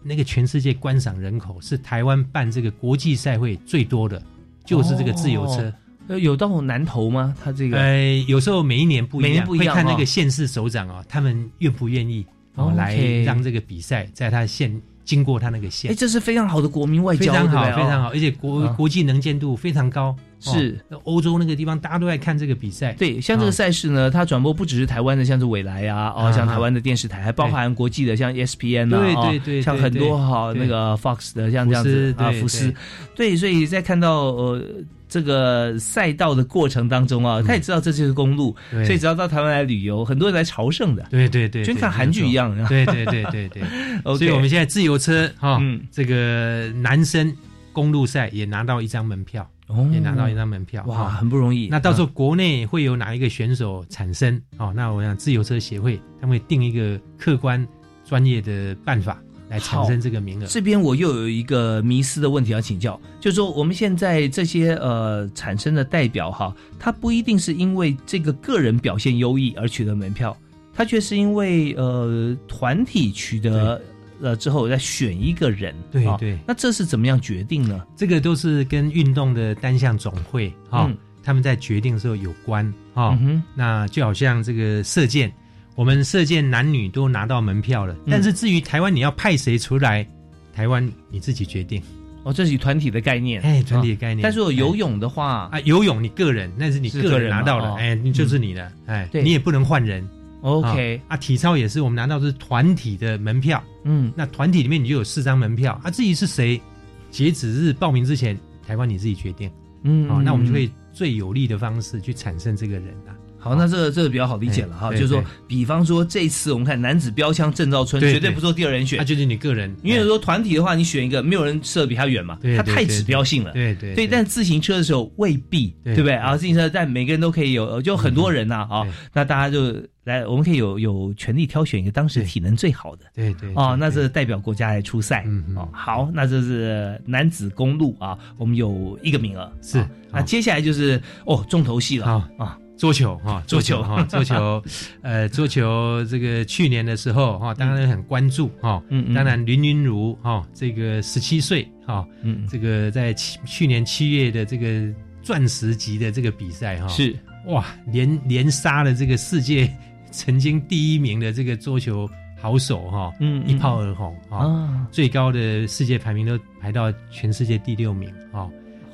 [0.00, 4.22] 那个全世界观赏人口是台湾办这个国际赛会最多的。
[4.64, 5.72] 就是这个自由车，
[6.06, 7.34] 呃，有到南投吗？
[7.42, 12.24] 他这个，呃，有时候每一年不一样，会看那个县市首长啊，他们愿不愿意
[12.54, 15.90] 哦来让这个比赛在他县经过他那个线。
[15.90, 20.14] 哎，这是非常好的国民外交，非常好，非常好，而且国国际能见度非常高。
[20.38, 22.92] 是欧洲那个地方，大家都在看这个比赛。
[22.92, 32.72] 对，像这个赛事呢，它转播不只是台湾的，像是未来啊，哦，像台湾的电视台，还包含国际的，像 ESPN 啊，对对对，像很多哈那个 Fox 的，像这样子啊，福斯。
[33.16, 34.62] 对，所以在看到呃。
[35.08, 41.06] 这个赛道的过程当中啊，他也知道这就是公路，所以只要到台湾来旅游，很多人来朝圣的。
[41.10, 42.54] 对对对，就看韩剧一样。
[42.68, 43.62] 对对对对对。
[44.16, 47.34] 所以我们现在自由车哈，这个男生
[47.72, 49.48] 公路赛也拿到一张门票
[49.92, 51.68] 也拿到一张门票，哇，很不容易。
[51.68, 54.40] 那到时候国内会有哪一个选手产生？
[54.56, 57.66] 哦，那我想自由车协会他会定一个客观
[58.04, 60.46] 专业的办法来产生这个名额。
[60.46, 70.36] 这边我又有一个迷思的问题要请教，就是说我们现在这些呃产生的代表哈，他不一定是因为这个个人表现优异而取得门票，
[70.74, 73.80] 他却是因为呃团体取得。
[74.20, 77.84] 了之后再选一个人，对对，那这是怎么样决定呢？
[77.96, 80.90] 这个都是跟运动的单项总会哈，
[81.22, 83.16] 他们在决定的时候有关哈。
[83.54, 85.32] 那就好像这个射箭，
[85.78, 90.04] 我们射箭男女都拿到门票了，但是至于台湾你要派谁出来，
[90.52, 91.80] 台湾你自己决定。
[92.24, 94.24] 哦，这是团体的概念，哎，团体的概念。
[94.24, 100.04] 但是我游泳的话啊，游泳你个人那是你个人拿到了，哎，你就是你的，哎，你也不能换人。
[100.40, 105.92] OK 啊，体操也是，我们拿到是团体的门票，嗯，那团体里面你就有四张门票啊。
[105.92, 106.60] 至于是谁，
[107.08, 109.48] 截止日报名之前，台湾你自己决定，
[109.84, 113.14] 嗯，好，那我们就会最有利的方式去产生这个人啊。
[113.48, 124.06] 好，那这个这个比较好理解了哈，就是说，比方说这次我们看男子标枪郑兆春，绝对不做第二人选，那就是你个人，因为说团体的话，你选一个没有人射比他远嘛，他太指标性了，对对，对。
[124.06, 126.14] 但自行车的时候未必，对不对？
[126.14, 126.36] 啊？
[126.36, 129.74] 自行车但每个人都可以有，就很多人呐啊，那大家就
[130.04, 135.24] 来，我们可以有有权利挑选一个当时体能最好的，对对，哦，那这代表国家来出赛，
[135.56, 142.06] 哦，好，那这是男子公路啊，我们有一个名额，是，那接下来就是哦重头戏了
[142.38, 142.58] 啊。
[142.78, 143.82] 桌球哈，桌球。
[143.82, 144.62] 哈， 桌球，
[145.02, 154.88] 呃，桌球这个去年的时候哈，当然很关注哈，嗯，当然林云如哈，这个十七岁哈，嗯，这个在去去年七月的这个
[155.22, 157.14] 钻石级的这个比赛哈，是。
[157.46, 159.68] 哇，连连杀了这个世界
[160.12, 162.08] 曾经第一名的这个桌球
[162.40, 168.48] 好手哈，嗯，一炮而红啊，最高的世界排名都排到全世界第六名啊，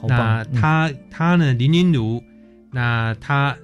[0.09, 2.23] 那他他呢，林云如，
[2.71, 3.55] 那他。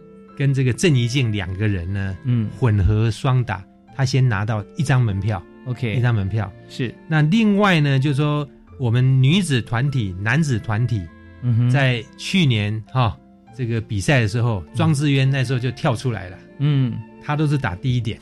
[0.41, 3.63] 跟这个郑怡静两个人呢，嗯，混合双打，
[3.95, 6.51] 他先拿到一张门票，OK，一张门票。
[6.67, 6.95] 是。
[7.07, 11.03] 那另外呢，就是说我们女子团体、男子团体，
[11.43, 13.15] 嗯，在去年哈
[13.55, 18.19] 这个比赛的时候，庄智渊那时候就跳出来了，嗯，他都是打第一点，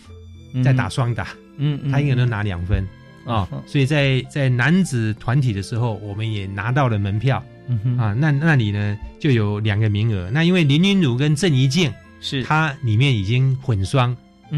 [0.65, 2.85] 在打双打，嗯，他应该都拿两分
[3.25, 11.93] 啊，所以在在男子团体的时候，我们也拿到了门票，嗯啊，那那里呢就有两个名额，那因为林云儒跟郑怡静。
[12.21, 12.43] 是。
[12.43, 14.17] 它里面已经混双，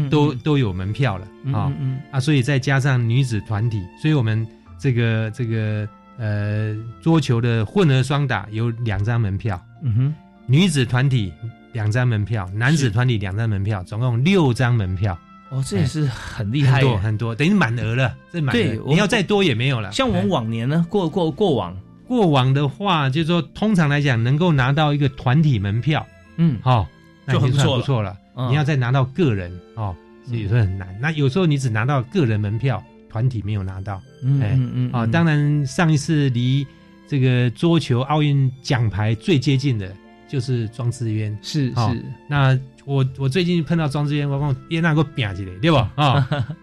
[0.09, 1.71] 都都有门票了啊。
[1.79, 4.45] 嗯啊，所以再加上女子团体，所以我们
[4.79, 5.87] 这个这个
[6.17, 11.31] 呃桌球的混合双打有两张门票，嗯哼，女子团体
[11.73, 15.17] 两张门票，男子团体两张门票，总共六张门票。
[15.49, 19.91] 哦，这也是很厉害，很多很多，等于满额了，这满额，你要再多也没有了。
[19.91, 21.75] 像我们往年呢，过过过往。
[22.07, 26.05] 过往的话，就是说通常来讲，能够拿到一个团体门票，
[26.35, 26.85] 嗯，好。
[27.31, 28.17] 就算不错了，
[28.49, 30.87] 你要再拿到个人哦，所以说很难。
[30.99, 36.65] 那有时候你只拿到个人门票，团体没有拿到，嗯嗯，啊，当然上一次离
[37.07, 39.93] 这个桌球奥运奖牌最接近的
[40.27, 42.05] 就是庄智渊，是是。
[42.27, 45.91] 那我我最近碰到庄智渊，我讲也那个拼起来，对吧？
[45.95, 46.27] 啊。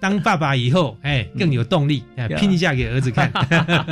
[0.00, 2.02] 当爸爸以后，哎，更有动力，
[2.38, 3.30] 拼一下给儿子看。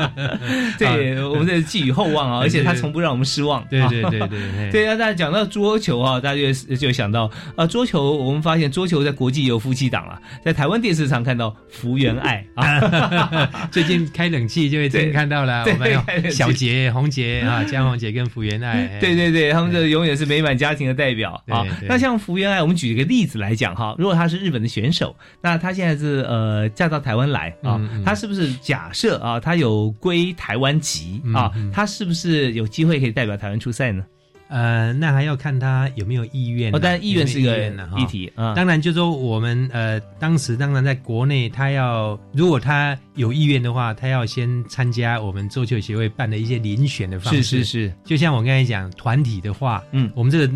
[0.78, 3.66] 对，我们在寄予厚望啊，而且他从不让我们失望。
[3.68, 4.86] 对对对对对。
[4.86, 18.86] 啊，大家讲到桌球啊，大家就就想到啊，桌球，我们发现桌球在国际有夫妻档了，在台湾电视上看到福原爱啊， 最近开冷气就会 真看到了，我们有小杰、红杰啊，江红杰跟福原爱。
[19.00, 21.64] 对对对，他们这永远是美满家庭的代表啊。
[21.88, 25.95] 那像福原爱，我们举一个例子来讲哈，如果他是日本的选手，那他现在。
[25.96, 34.04] 是呃，嫁到台湾来啊，他是不是假设啊，他有归台湾籍啊，他是不是有机会可以代表台湾出赛呢？
[34.48, 36.72] 呃，那还要看他有没有意愿。
[36.72, 37.68] 哦，但意愿是一个
[37.98, 38.54] 议题啊。
[38.54, 47.42] 当然，就说我们呃，当时当然在国内，他要如果他有意愿的话，他要先参加我们桌球协会办的一些遴选的方式。
[47.42, 50.52] 是是是，就像我刚才讲团体的话，嗯，我们这个。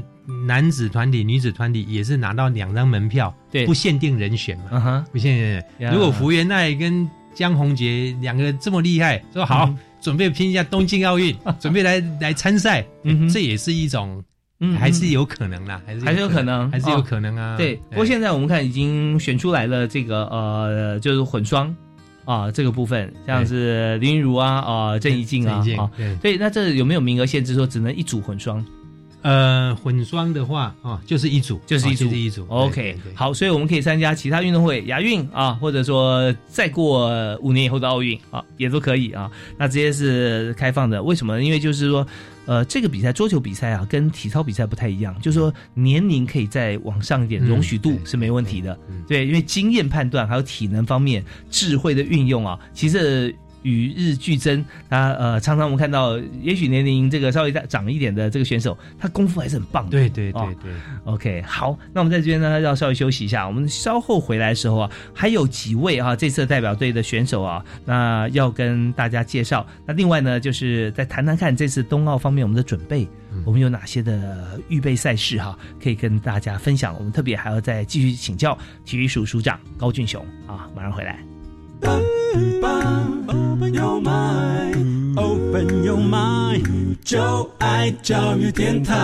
[0.46, 5.90] 男子团体、女子团体也是拿到两张门票，对，不限定人选嘛，不限定。
[5.90, 12.84] 如果福原爱跟江宏杰两个这么厉害，说好准备拼一下东京奥运， 准备来来参赛，
[13.32, 14.22] 这也是一种，
[14.60, 17.56] 嗯还是有可能啦，还是还是有可能，还是有可能啊。
[17.56, 21.74] 对，不过现在我们看已经选出来了，这个呃，就是混双
[22.24, 25.62] 啊这个部分，像是林如啊啊郑怡静啊，
[26.20, 28.64] 对，那这有没有名额限制，说只能一组混双？
[29.22, 32.46] 呃，混双的话啊，就是一组，就是一组，就是一组。
[32.48, 37.10] OK，好，所以我们可以参加其他运动会，亚运啊，或者说再过
[37.42, 39.30] 五年以后的奥运啊，也都可以啊。
[39.58, 41.42] 那这些是开放的，为什么？
[41.42, 42.06] 因为就是说，
[42.46, 48.78] 呃，这个比赛桌球比赛啊，跟体操比赛不太一样，就是说年龄可以再往上一点，容许度是没问题的。
[49.06, 53.34] 对，因为经验判断还有体能方面、智慧的运用啊，其实。
[53.62, 59.90] 与日俱增，他呃，常常我们看到，也许年龄这个稍微再长一点的这个选手，他功夫还是很棒的。
[59.90, 60.72] 对对对对、
[61.04, 69.66] 哦、，OK，好，那我们在这边呢要稍微休息一下，我们稍后回来的时候啊，还有几位啊这次代表队的选手啊，那要跟大家介绍。
[69.86, 76.94] 那另外呢，就是再谈谈看这次冬奥方面我们的准备，嗯、我们有哪些的预备赛事哈、啊，可以跟大家分享。
[76.98, 82.19] 我们特别还要再继续请教体育署署长高俊雄啊，马上回来。
[83.27, 88.95] Open your mind, open your mind，就爱教育电台。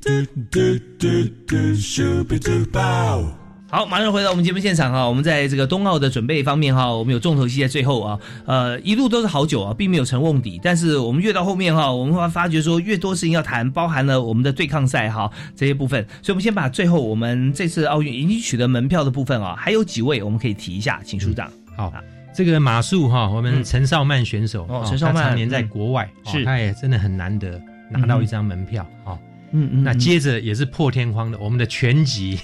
[0.00, 0.10] 嘟
[0.50, 1.06] 嘟嘟
[1.46, 3.37] 嘟，Super Duper。
[3.71, 21.47] 好，马上回到我们节目现场哈，我们在这个冬奥的准备方面哈，我们有重头戏在最后啊，呃，一路都是好久啊，并没有成瓮底，但是我们越到后面哈，我们会发觉说越多事情要谈，包含了我们的对抗赛哈这些部分，所以我们先把最后我们这次奥运已经取得门票的部分啊，还有几位我们可以提一下，请署长。
[21.77, 21.93] 好，
[22.33, 27.61] 这个马术哈，我们陈少曼选手哦，陈少曼常年在国外，是他也真的很难得
[27.91, 29.15] 拿到一张门票啊。
[29.51, 32.39] 嗯嗯，那接着也是破天荒的，我们的拳击。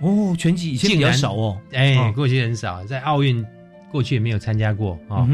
[0.00, 2.12] 哦，拳击以前比较少哦，哎，哦。
[2.14, 3.44] 过去很少，在奥运
[3.90, 5.28] 过去也没有参加过啊。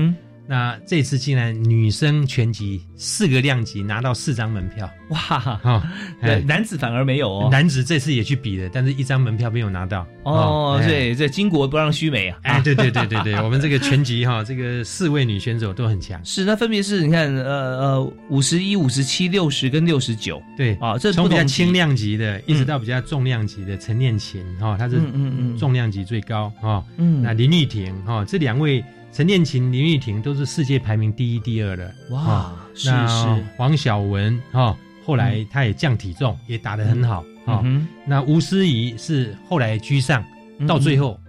[0.49, 5.19] 那这次竟然女生拳击四个量级拿到四张门票，哇，
[5.63, 10.07] 啊，对，男子反而没有哦，男子这次也去比了，但是一张门票没有拿到。
[10.25, 10.87] 哦，哎。
[10.87, 16.23] 对，这巾帼不让须眉啊，哎，对对对对对，我们这个拳击哈，这个四位女选手都很强。
[16.25, 25.59] 是，那分别是你看，呃呃，五十一、五十七、六十跟六十九，对啊，这从比较轻量级的，一直到比较重量级的陈念琴哈，她是嗯嗯嗯。
[25.59, 26.85] 重量级最高哈。
[26.99, 27.23] 嗯。
[27.23, 31.95] 那林丽婷哈，这两位陈念琴、林玉婷都是世界排名第一、第二的。
[32.09, 33.45] 哇哈是那是。
[33.59, 37.61] 黄晓雯哈，后来她也降体重，也打得很好哈。
[37.63, 40.25] 嗯那吴思怡是后来居上，
[40.59, 41.21] 嗯到最后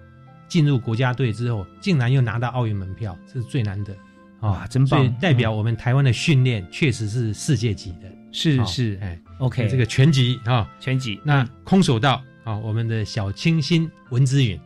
[0.47, 3.93] 进入国家队之后，竟然又拿到奥运门票，这是最难的。
[4.39, 5.01] 哇真棒。
[5.01, 8.07] 所以代表我们台湾的训练确实是世界级的。
[8.07, 8.11] 哦。
[8.31, 8.65] 是。
[8.65, 14.57] 是哎，OK，这个拳击啊，拳击，那空手道啊，我们的小清新文之允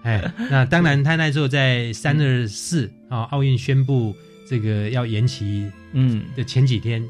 [0.04, 4.14] 哎，那当然他那时候在三二四啊奥运宣布
[4.48, 7.04] 这个要延期嗯的前几天，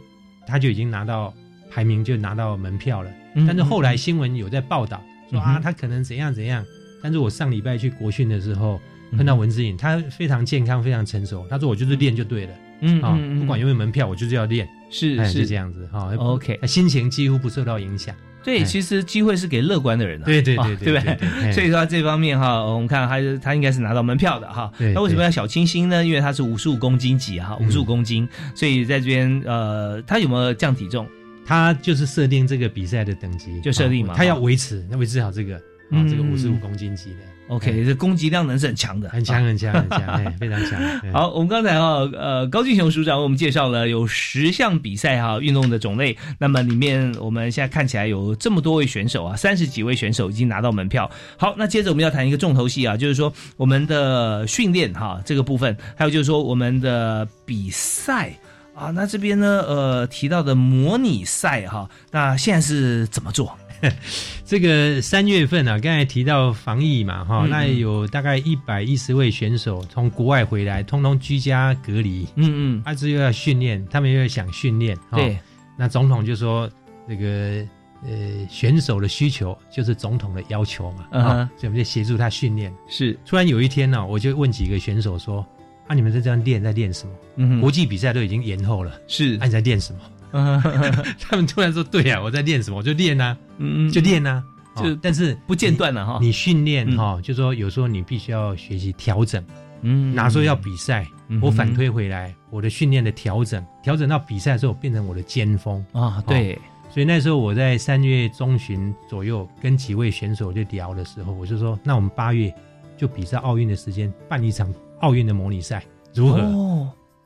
[0.46, 1.32] 他就已经拿到
[1.70, 3.10] 排名，就拿到门票了。
[3.34, 6.64] 嗯但是后来新闻有在报道说啊，他可能怎样怎样。
[7.02, 8.80] 但是我上礼拜去国训的时候
[9.12, 11.46] 嗯碰到文之颖，他非常健康，非常成熟。
[11.48, 14.66] 他说我就是练就对了，啊，嗯嗯嗯不管有没有门票，我就是要练。
[14.66, 16.12] 哎是是是这样子哈。
[16.16, 18.12] OK 他心情几乎不受到影响。
[18.42, 18.64] 对，哎。
[18.64, 21.14] 其实机会是给乐观的人的、对对啊对对对？
[21.14, 24.70] 不对所以说这方面哈，我们看他他应该是拿到门票的哈。
[24.94, 26.04] 那为什么要小清新呢？
[26.04, 27.66] 因为他是五十五公斤级哈，嗯。
[27.66, 31.06] 五十五公斤，所以在这边呃，他有没有降体重？
[31.44, 35.60] 他就是设定这个比赛的等级，就设定嘛啊他要维持，要维持好这个啊
[35.90, 37.16] 嗯，这个五十五公斤级的
[37.50, 40.80] OK，这攻击量能是很强的，很强很强很强，哎， 非常强。
[40.80, 46.16] 哎好，我们刚才哈，呃，高俊雄署长为我们介绍了有十项比赛哈，运动的种类。
[46.38, 51.10] 那么里面我们现在看起来有这么多位选手啊，三十几位选手已经拿到门票。
[51.36, 58.32] 好，那接着我们要谈一个重头戏啊，就是说我们的训练哈这个部分，还有就是说我们的比赛。
[58.72, 63.54] 啊，那这边呢，呃，提到的模拟赛哈，那现在是怎么做？
[64.44, 75.16] 这个三月份啊，刚才提到防疫嘛，哈、嗯那有大概一百一十位选手从国外回来，通通居家隔离，嗯嗯，他只又要训练，他们又要想训练，哈。
[75.16, 75.38] 对，
[75.78, 76.68] 那总统就说
[77.08, 77.64] 这个
[78.04, 82.72] 呃选手的需求就是总统的要求嘛，啊所以我们就协助他训练。
[82.88, 85.46] 是，突然有一天呢、我就问几个选手说
[85.86, 87.12] ：“啊，你们在这样练，在练什么？
[87.36, 89.36] 嗯国际比赛都已经延后了，是。
[89.38, 90.00] 啊，你在练什么？”
[91.20, 92.76] 他们突然说：“对啊，我在练什么？
[92.76, 94.42] 我就练啊，嗯就练啊。
[94.76, 96.18] 就哦但是不间断了哈。
[96.20, 99.44] 你训练嗯哈，就说有时候你必须要学习调整。
[99.82, 105.84] 嗯哪时候要比赛嗯，我反推回来，我的训练的调整，调整到比赛的时候变成我的尖峰。
[105.92, 106.56] 啊，对，
[106.92, 112.52] 所以那时候我在三月中旬左右跟几位选手就聊的时候，我就说，那我们八月
[112.96, 115.82] 就比赛奥运的时间办一场奥运的模拟赛，
[116.14, 116.38] 如何？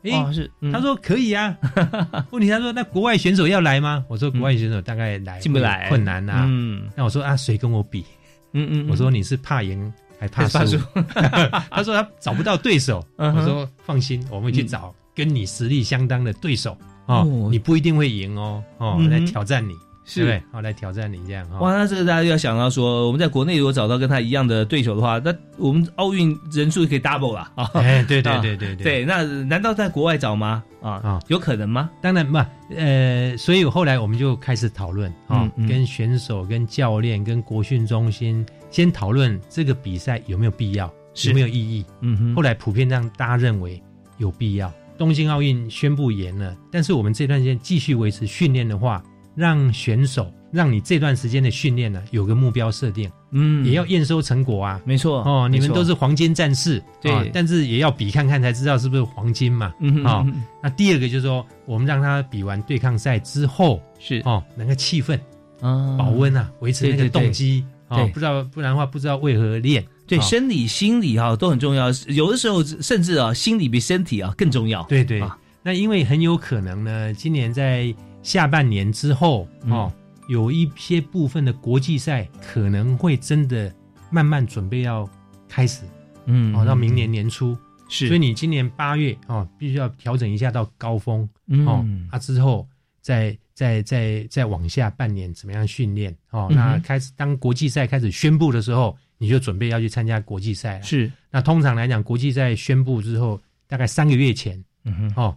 [0.04, 1.56] 哦，诶哇是，嗯他说可以啊。
[2.30, 4.04] 问题他说那国外选手要来吗？
[4.08, 6.44] 我说国外选手大概来进不来困难啊。
[6.46, 8.04] 嗯那我说啊，谁跟我比？
[8.52, 11.02] 嗯嗯，我说你是怕赢还怕还是怕输输？
[11.70, 13.04] 他说他找不到对手。
[13.16, 16.76] 嗯我说放心，我们会去找跟你实力相当的对手。
[17.06, 19.74] 哦，你不一定会赢哦，哦，来挑战你。
[20.04, 21.58] 是对，好来挑战你这样哈。
[21.60, 27.70] 哇，那这个大家就要想到说，我们在国内如果找到跟他一样的对手的话，那我们奥运人数可以 double 了啊！
[27.80, 30.62] 哎，对对对对 对，那难道在国外找吗？
[30.82, 31.90] 啊啊，有可能吗？
[32.02, 32.38] 当然不，
[32.76, 40.92] 呃，所以后来我们就开始讨论啊，跟选手、跟教练、跟国训中心先讨论这个比赛有没有必要，
[41.24, 41.84] 有没有意义。
[42.02, 42.34] 嗯哼。
[42.34, 43.82] 后来普遍让大家认为
[44.18, 44.70] 有必要。
[44.98, 49.02] 东京奥运宣布延了，但是我们这段时间继续维持训练的话。
[49.34, 60.24] 让选手，让你这段时间的训练呢有个目标设定，嗯，也要验收成果啊，没错哦，你们都是黄金战士，对，但是也要比看看才知道是不是黄金嘛，嗯啊，
[60.62, 64.22] 那第二个就是说，我们让他比完对抗赛之后，是。
[64.24, 65.18] 哦，能够气氛
[65.60, 75.20] 啊，保温啊，维持那个动机啊，不知道不然的话不知道为何练，对，生理心理哈都很重要，有的时候甚至啊，心理比身体啊更重要，对对，
[75.64, 77.92] 那因为很有可能呢，今年在。
[78.24, 79.92] 下半年之后，哦，
[80.28, 83.72] 有一些部分的国际赛可能会真的
[84.10, 85.08] 慢慢准备要
[85.48, 85.82] 开始，
[86.24, 87.56] 嗯，哦，到明年年初。
[87.86, 91.28] 是，所以你今年八月哦，必须要调整一下到高峰，
[91.66, 92.66] 哦，啊之后
[93.02, 100.82] 再再再再往下半年怎么样训练哦，那开始当国际赛开始宣布的时候，你就准备要去参加国际赛了。
[100.82, 105.36] 是，那通常来讲，国际赛宣布之后，大概三个月前，嗯哼，哦，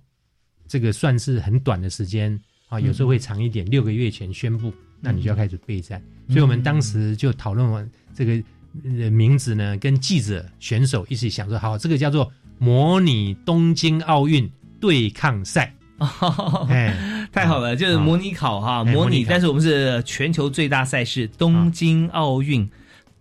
[0.69, 2.39] 这个算是很短的时间。
[2.67, 6.01] 啊，有时候会长一点，六个月前宣布，那你就要开始备战。
[6.27, 14.49] 所以我们当时就讨论完这个名字呢，跟记者、选手一起想说，好，这个叫做模拟东京奥运
[14.79, 15.73] 对抗赛。
[16.69, 19.23] 哎， 太好了，就是模拟考哈，模拟。
[19.23, 22.69] 但是我们是全球最大赛事东京奥运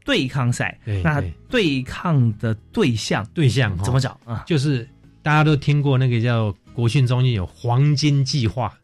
[0.05, 0.79] 对抗赛。
[1.03, 4.45] 那对抗的对象，对象怎么找啊？
[4.47, 4.87] 就是
[5.23, 8.77] 大家都听过那个叫国训中心有黄金计划。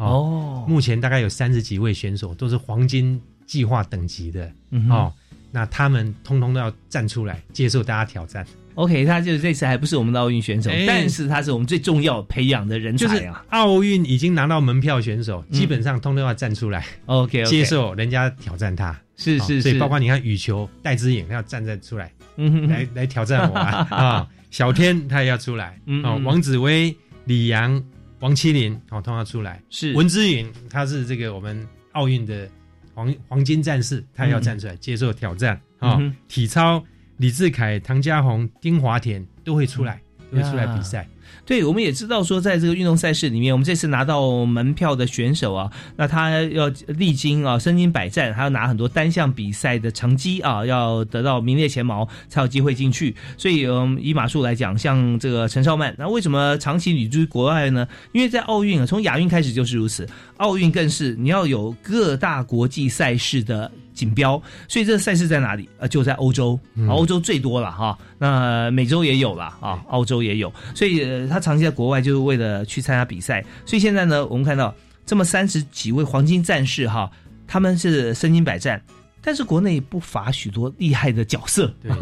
[0.00, 5.12] 哦，目前大概有三十几位选手都是黄金计划等级的嗯哦，
[5.52, 8.46] 那他们通通都要站出来接受大家挑战。
[8.76, 13.44] OK，他就是这次还不是我们的奥运选手，但是他是我们最重要培养的人才啊。
[13.50, 18.98] 奥运已经拿到门票选手，基本上通通要站出来，OK，接受人家挑战他。
[19.16, 24.26] 是是是，所以包括你看羽球戴之颖他要站在出来，嗯来来挑战我啊。
[24.50, 26.96] 小天他也要出来，哦，王子威、
[27.26, 27.82] 李阳。
[28.20, 29.62] 王麒麟哦，通常出来。
[29.68, 29.92] 是。
[29.94, 32.48] 文之云，他是这个我们奥运的
[32.94, 35.98] 黄黄金战士，他要站出来接受挑战啊。
[36.28, 36.82] 体操
[37.16, 40.00] 李志凯、唐家红、丁华田都会出来，
[40.30, 41.08] 都会出来比赛。
[41.44, 53.14] 对，我们也知道说，在这个运动赛事里面，我们这次拿到门票的选手啊，那他要历经啊身经百战，还要拿很多单项比赛的成绩啊，要得到名列前茅才有机会进去。
[53.36, 57.86] 所以，嗯，以马术来讲，像这个陈少曼，那为什么长期旅居国外呢？
[58.12, 63.70] 因为在奥运啊，从亚运开始就是如此，奥运更是你要有各大国际赛事的。
[63.92, 65.68] 锦标，所以这个赛事在哪里？
[65.78, 66.58] 呃，就在欧洲，
[66.88, 67.98] 欧洲最多了哈。
[68.16, 70.50] 那美洲也有了啊，澳洲也有。
[70.74, 73.44] 所以他长期在国外就是为了去参加比赛。
[73.66, 77.10] 所以现在呢，我们看到这么三十几位黄金战士哈，
[77.46, 78.82] 他们是身经百战，
[79.20, 81.72] 但是国内不乏许多厉害的角色。
[81.82, 81.92] 对，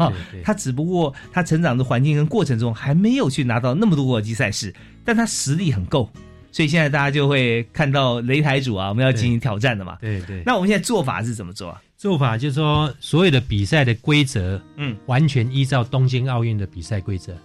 [0.43, 6.09] 他只不过他成长的环境跟过程中还没有去拿到那么多国际赛事，但他实力很够。
[6.51, 9.97] 所以现在大家就会看到擂台组啊，我们要进行挑战的嘛。
[10.01, 10.41] 对对。
[10.45, 11.81] 那我们现在做法是怎么做啊？
[11.95, 17.35] 做法就是说，所有的比赛的规则，嗯，完全依照东京奥运的比赛规则。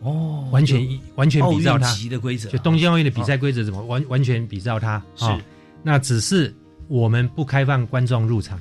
[0.00, 2.48] 哦，完全一完全比照它的规则。
[2.50, 5.02] 就东京奥运的比赛规则怎么完完全比照它？
[5.16, 5.26] 是。
[5.82, 6.54] 那只是
[6.86, 8.58] 我们不开放观众入场。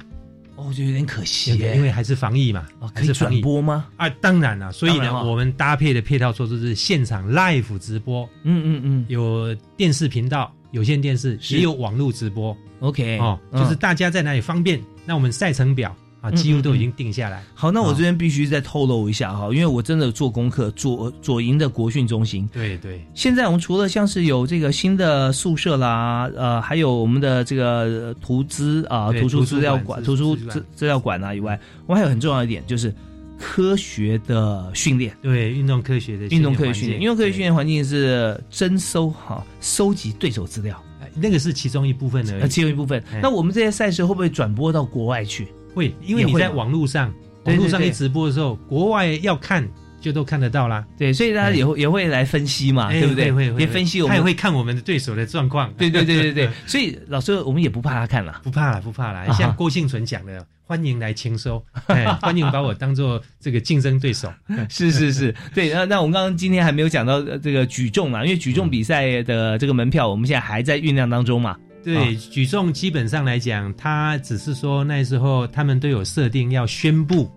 [0.55, 2.65] 哦，就有点可惜，因为还是防疫嘛。
[2.95, 3.85] 可以转播吗？
[3.95, 4.71] 啊，当然了。
[4.71, 8.27] 所以呢，我们搭配的配套措施是现场 live 直播。
[8.41, 12.57] 嗯嗯嗯，有电视频道、有线电视，也有网络直播。
[12.79, 15.95] OK，哦，就是大家在哪里方便，那我们赛程表。
[16.19, 17.43] 啊，几乎都已经定下来。
[17.53, 22.49] 好，那我这边必须再透露一下哈，因为我真的做功课，左左营的国训中心。
[22.51, 23.05] 对对。
[23.13, 32.93] 现在我们除了像是有这个新的宿舍啦，呃，还有我们的这个图资啊，图书资料馆、图书资资料馆啊以外，我们还有很重要一点就是
[33.37, 35.15] 科学的训练。
[35.21, 43.03] 对，运动科学的运动科学训练，运动科学训练环境是征收哈，收集对手资料，那个是其中一部分的，其中一部分。
[43.21, 45.47] 那我们这些赛事会不会转播到国外去？
[45.77, 47.13] 会，因为你在网络上，
[47.45, 49.65] 网络上一直播的时候，国外要看
[50.01, 50.83] 就都看得到啦。
[50.97, 53.31] 对，所以大家也会也会来分析嘛，对不对？
[53.31, 55.71] 会会也分析我们，他也会看我们的对手的状况。
[55.77, 59.31] 对对对对 对，所以老师我们也不怕他看了，不怕了不怕了。
[59.33, 61.63] 像郭幸存讲的，欢迎来签收，
[62.21, 64.31] 欢迎把我当做这个竞争对手。
[64.69, 65.69] 是是是，对。
[65.69, 71.55] 那那我们刚刚今天还没有讲到这个举重嘛，因为举重比赛的这个门票，我们现在还在酝酿当中嘛。
[71.93, 77.31] 对，举重基本上来讲，他只是说那时候他们都有设定要宣布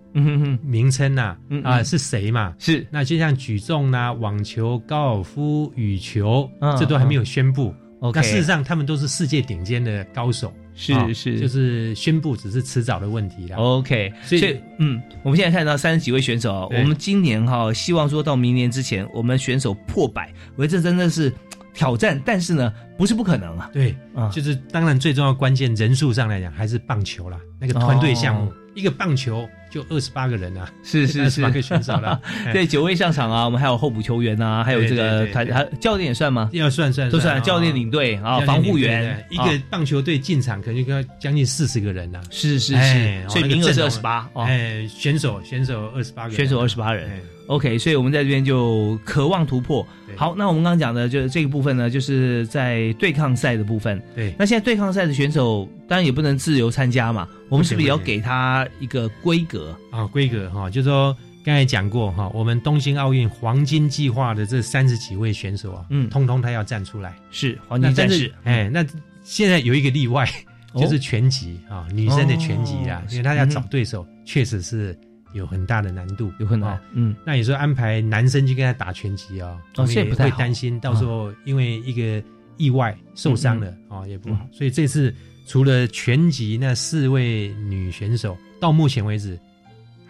[0.60, 2.52] 名称呐，啊是谁嘛？
[2.58, 7.72] 是那就像举重啦、网球、高尔夫、羽球，这都还没有宣布。
[8.12, 10.52] 那事实上，他们都是世界顶尖的高手。
[10.74, 13.56] 是是，就是宣布只是迟早的问题了。
[13.56, 21.32] OK，所以嗯，我们现在看到三十几位选手，我们今年哈希望说到明年之前，我们选手破百，我觉得这真的是。
[21.80, 23.70] 挑战，但是呢，不是不可能啊。
[23.72, 23.96] 对，
[24.30, 32.20] 就是当然最重要关键人数上来讲，还是棒球啦，那个团队项目，一个棒球就二十八个人啊，是是 是，八个选手了。
[32.52, 36.50] 对，九位上场啊，我们还有候补球员啊，还有这个团，还教练也算吗？
[36.52, 42.20] 要算算都算，教练领队啊，防护员，一个棒球队进场可能要将近四十个人呐。
[42.30, 44.28] 是是是，所以名额是二十八。
[44.34, 47.08] 哎，选手选手二十八个，选手二十八人。
[47.46, 49.84] OK，所以我们在这边就渴望突破。
[50.14, 54.00] 好，那我们刚刚讲的就是这个部分呢，就是在对抗赛的部分。
[54.14, 59.59] 对，那现在对抗赛的选手当然也不能自由参加嘛，我们是不是也要给他一个规格
[59.90, 60.06] 啊？
[60.06, 68.32] 规格哈，就是说刚才讲过哈，我们东京奥运黄金计划的这三十几位选手啊，嗯，通通他要站出来，是黄金战士。
[68.44, 68.84] 哎，那
[69.22, 70.28] 现在有一个例外，
[70.74, 74.98] 就是拳击啊，女生的拳击啊，因为他要找对手，确实是。
[75.32, 76.76] 有很大的难度，有很难。
[76.92, 82.20] 嗯，那有时候安排男生去跟他打拳击啊，哦，也会担心到时候因为一个
[82.56, 84.44] 意外受伤了啊，也不好。
[84.50, 85.14] 所以这次
[85.46, 89.38] 除了拳击那四位女选手，到目前为止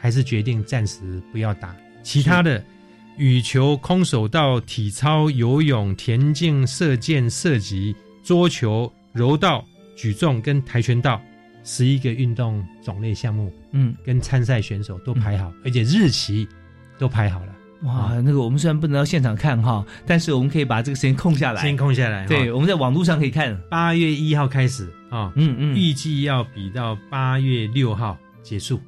[0.00, 1.76] 还是决定暂时不要打。
[2.02, 2.64] 其他的
[3.18, 7.94] 羽球、空手道、体操、游泳、田径、射箭、射击、
[8.24, 11.20] 桌球、柔道、举重跟跆拳道。
[11.62, 16.48] 十一个运动种类项目，嗯，跟参赛选手都排好，而且日期
[16.98, 17.54] 都排好了。
[17.82, 22.26] 哇，那个我们虽然不能到现场看哈，但是我们可以把这个时间空下来，先空下来。
[22.26, 23.54] 对，我们在网络上可以看。
[23.68, 28.80] 八月一号开始啊，嗯嗯，预计要比到八月六号结束，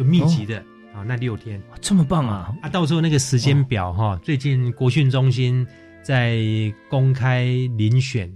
[0.00, 0.56] 就密集的
[0.94, 2.54] 啊，那六天，这么棒啊！
[2.62, 5.66] 啊，到时候那个时间表哈，最近国训中心
[6.02, 6.40] 在
[6.88, 7.44] 公开
[7.76, 8.34] 遴选。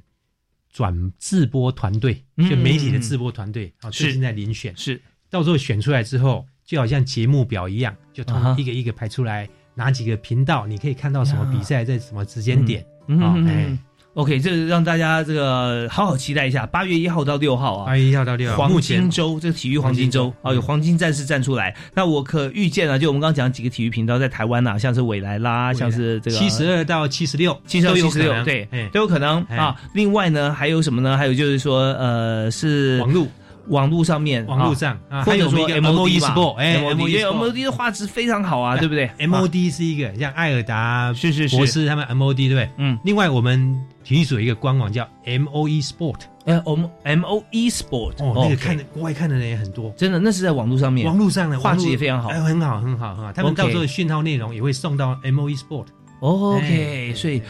[0.70, 5.00] 转自播团队，就媒体的自播团队啊，最近在遴选，是。
[5.30, 12.84] 到时候选出来之后，就好像节目表一样，就同一个一个排出来，哪几个频道你可以看到什么比赛，在什么时间点
[13.20, 13.38] 啊？
[13.46, 13.78] 哎。
[14.14, 21.74] OK，这是让大家这个好好期待一下，八月一号到六号啊，八月一号到六号，黄金周，这个体育黄金周啊，有黄金战士站出来。
[21.94, 29.74] 那我可预见啊，就我们刚刚讲几个体育频道在台湾呐，像是未来啦，像是这个七十二到七十六，七十二七十六，对，都有可能啊。
[29.94, 31.18] 另外呢，还有什么呢？
[31.18, 33.26] 还有就是说，呃，是网络。
[33.68, 34.94] 网络上面，网络上，
[35.24, 42.46] 或者说 M O D Sport，哎，M O D，M O D 的画质非常好啊，对不对？M O D 是一个像艾尔达、是是是，博士他们 M O D
[42.46, 42.70] 对不对？
[42.76, 42.98] 嗯。
[43.04, 43.74] 另外，我们
[44.04, 55.86] 体育署一个官网叫 M O E Sport，哎，M M O E Sport，哦，那个看的国外看的人也很多，真的，那是在网络上面，网络上的画质也非常好，哎，很好很好很好，他们到时候讯号内容也会送到 M O E Sport。
[56.20, 57.42] OK，所以。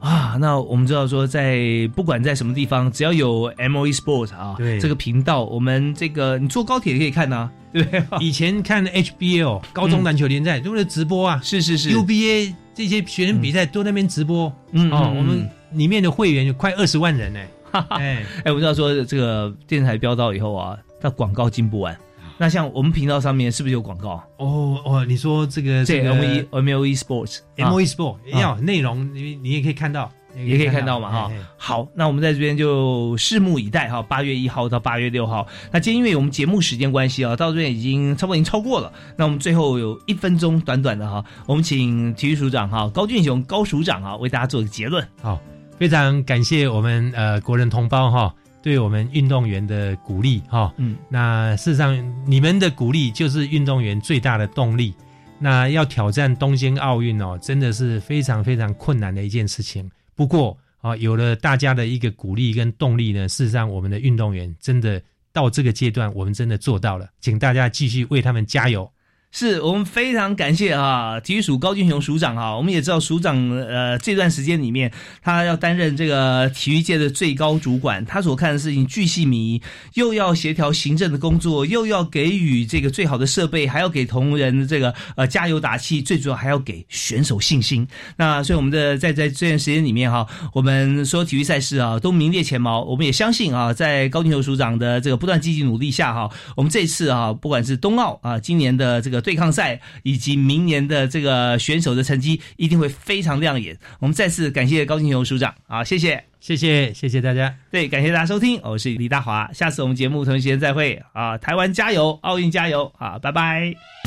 [0.00, 1.60] 啊，那我们知道说，在
[1.94, 4.80] 不管在什么地方，只要有 M O E Sport 啊，对。
[4.80, 7.82] 这个频道，我们这个你坐高铁也可以看呐，对。
[7.82, 8.02] 不对？
[8.18, 17.40] 以前看 H B L 高中篮球联赛都是直播啊，是是是，U B A 这些学生比赛都那边直播，嗯哦，我们里面的会员有快二十万人呢，
[17.90, 21.96] 哎哎，我知道说这个电视台标到以后啊，它广告进不完。
[22.36, 24.22] 那像我们频道上面是不是有广告？
[24.38, 31.30] 哦哦，你说这个这 M E M O E Sports，M O E Sport 要内容，你你也可以看到，也可以看到嘛哈。
[31.58, 34.00] 好，那我们在这边就拭目以待哈。
[34.00, 38.90] 八月一号到八月六号，那今天因为我们节目时间关系啊，到这边已经差不多已经超过了。
[39.18, 45.06] 那我们最后有一分钟短短的哈，我们请体育署长哈高俊雄高署长啊为大家做个结论。
[45.20, 45.38] 好，
[45.80, 48.34] 非常感谢我们呃国人同胞哈。
[48.60, 54.94] 对我们运动员的鼓励，哈，嗯，那事实上你们的鼓励就是运动员最大的动力。
[55.38, 59.90] 那要挑战东京奥运哦，真的是非常非常困难的一件事情。
[60.14, 65.00] 不过啊，有了大家的一个鼓励跟动力呢，事实上我们的运动员真的
[65.32, 68.92] 到这个阶段，我们真的做到了，请大家继续为他们加油。
[69.32, 72.56] 是我们非常感谢啊，体育署高俊雄署长哈。
[72.56, 79.62] 我们也知道署长呃这段时间里面，他要担任这个体育界的最高主管，他所看的事情巨细靡，
[79.94, 87.86] 又要协调行政的工作，又要给予这个最好的设备，还要给同仁这个呃加油打气，最主要还要给选手信心。
[88.16, 92.82] 那所以我们的在在这段时间里面哈，我们所有体育赛事啊都名列前茅。
[92.82, 99.30] 我们也相信啊，在高俊雄署长的这个不断积极努力下哈，我们这次啊不管是冬奥啊今年的这个个。
[99.30, 103.78] 对抗赛以及明年的这个选手的成绩一定会非常亮眼。
[104.00, 107.54] 我们再次感谢高金雄署长啊，谢谢，谢谢，谢谢大家。
[107.70, 111.38] 对，感谢大家收听，我是李大华，下次我们节目同一时间再会啊！
[111.38, 113.20] 台湾加油，奥运加油啊！
[113.20, 113.99] 拜拜。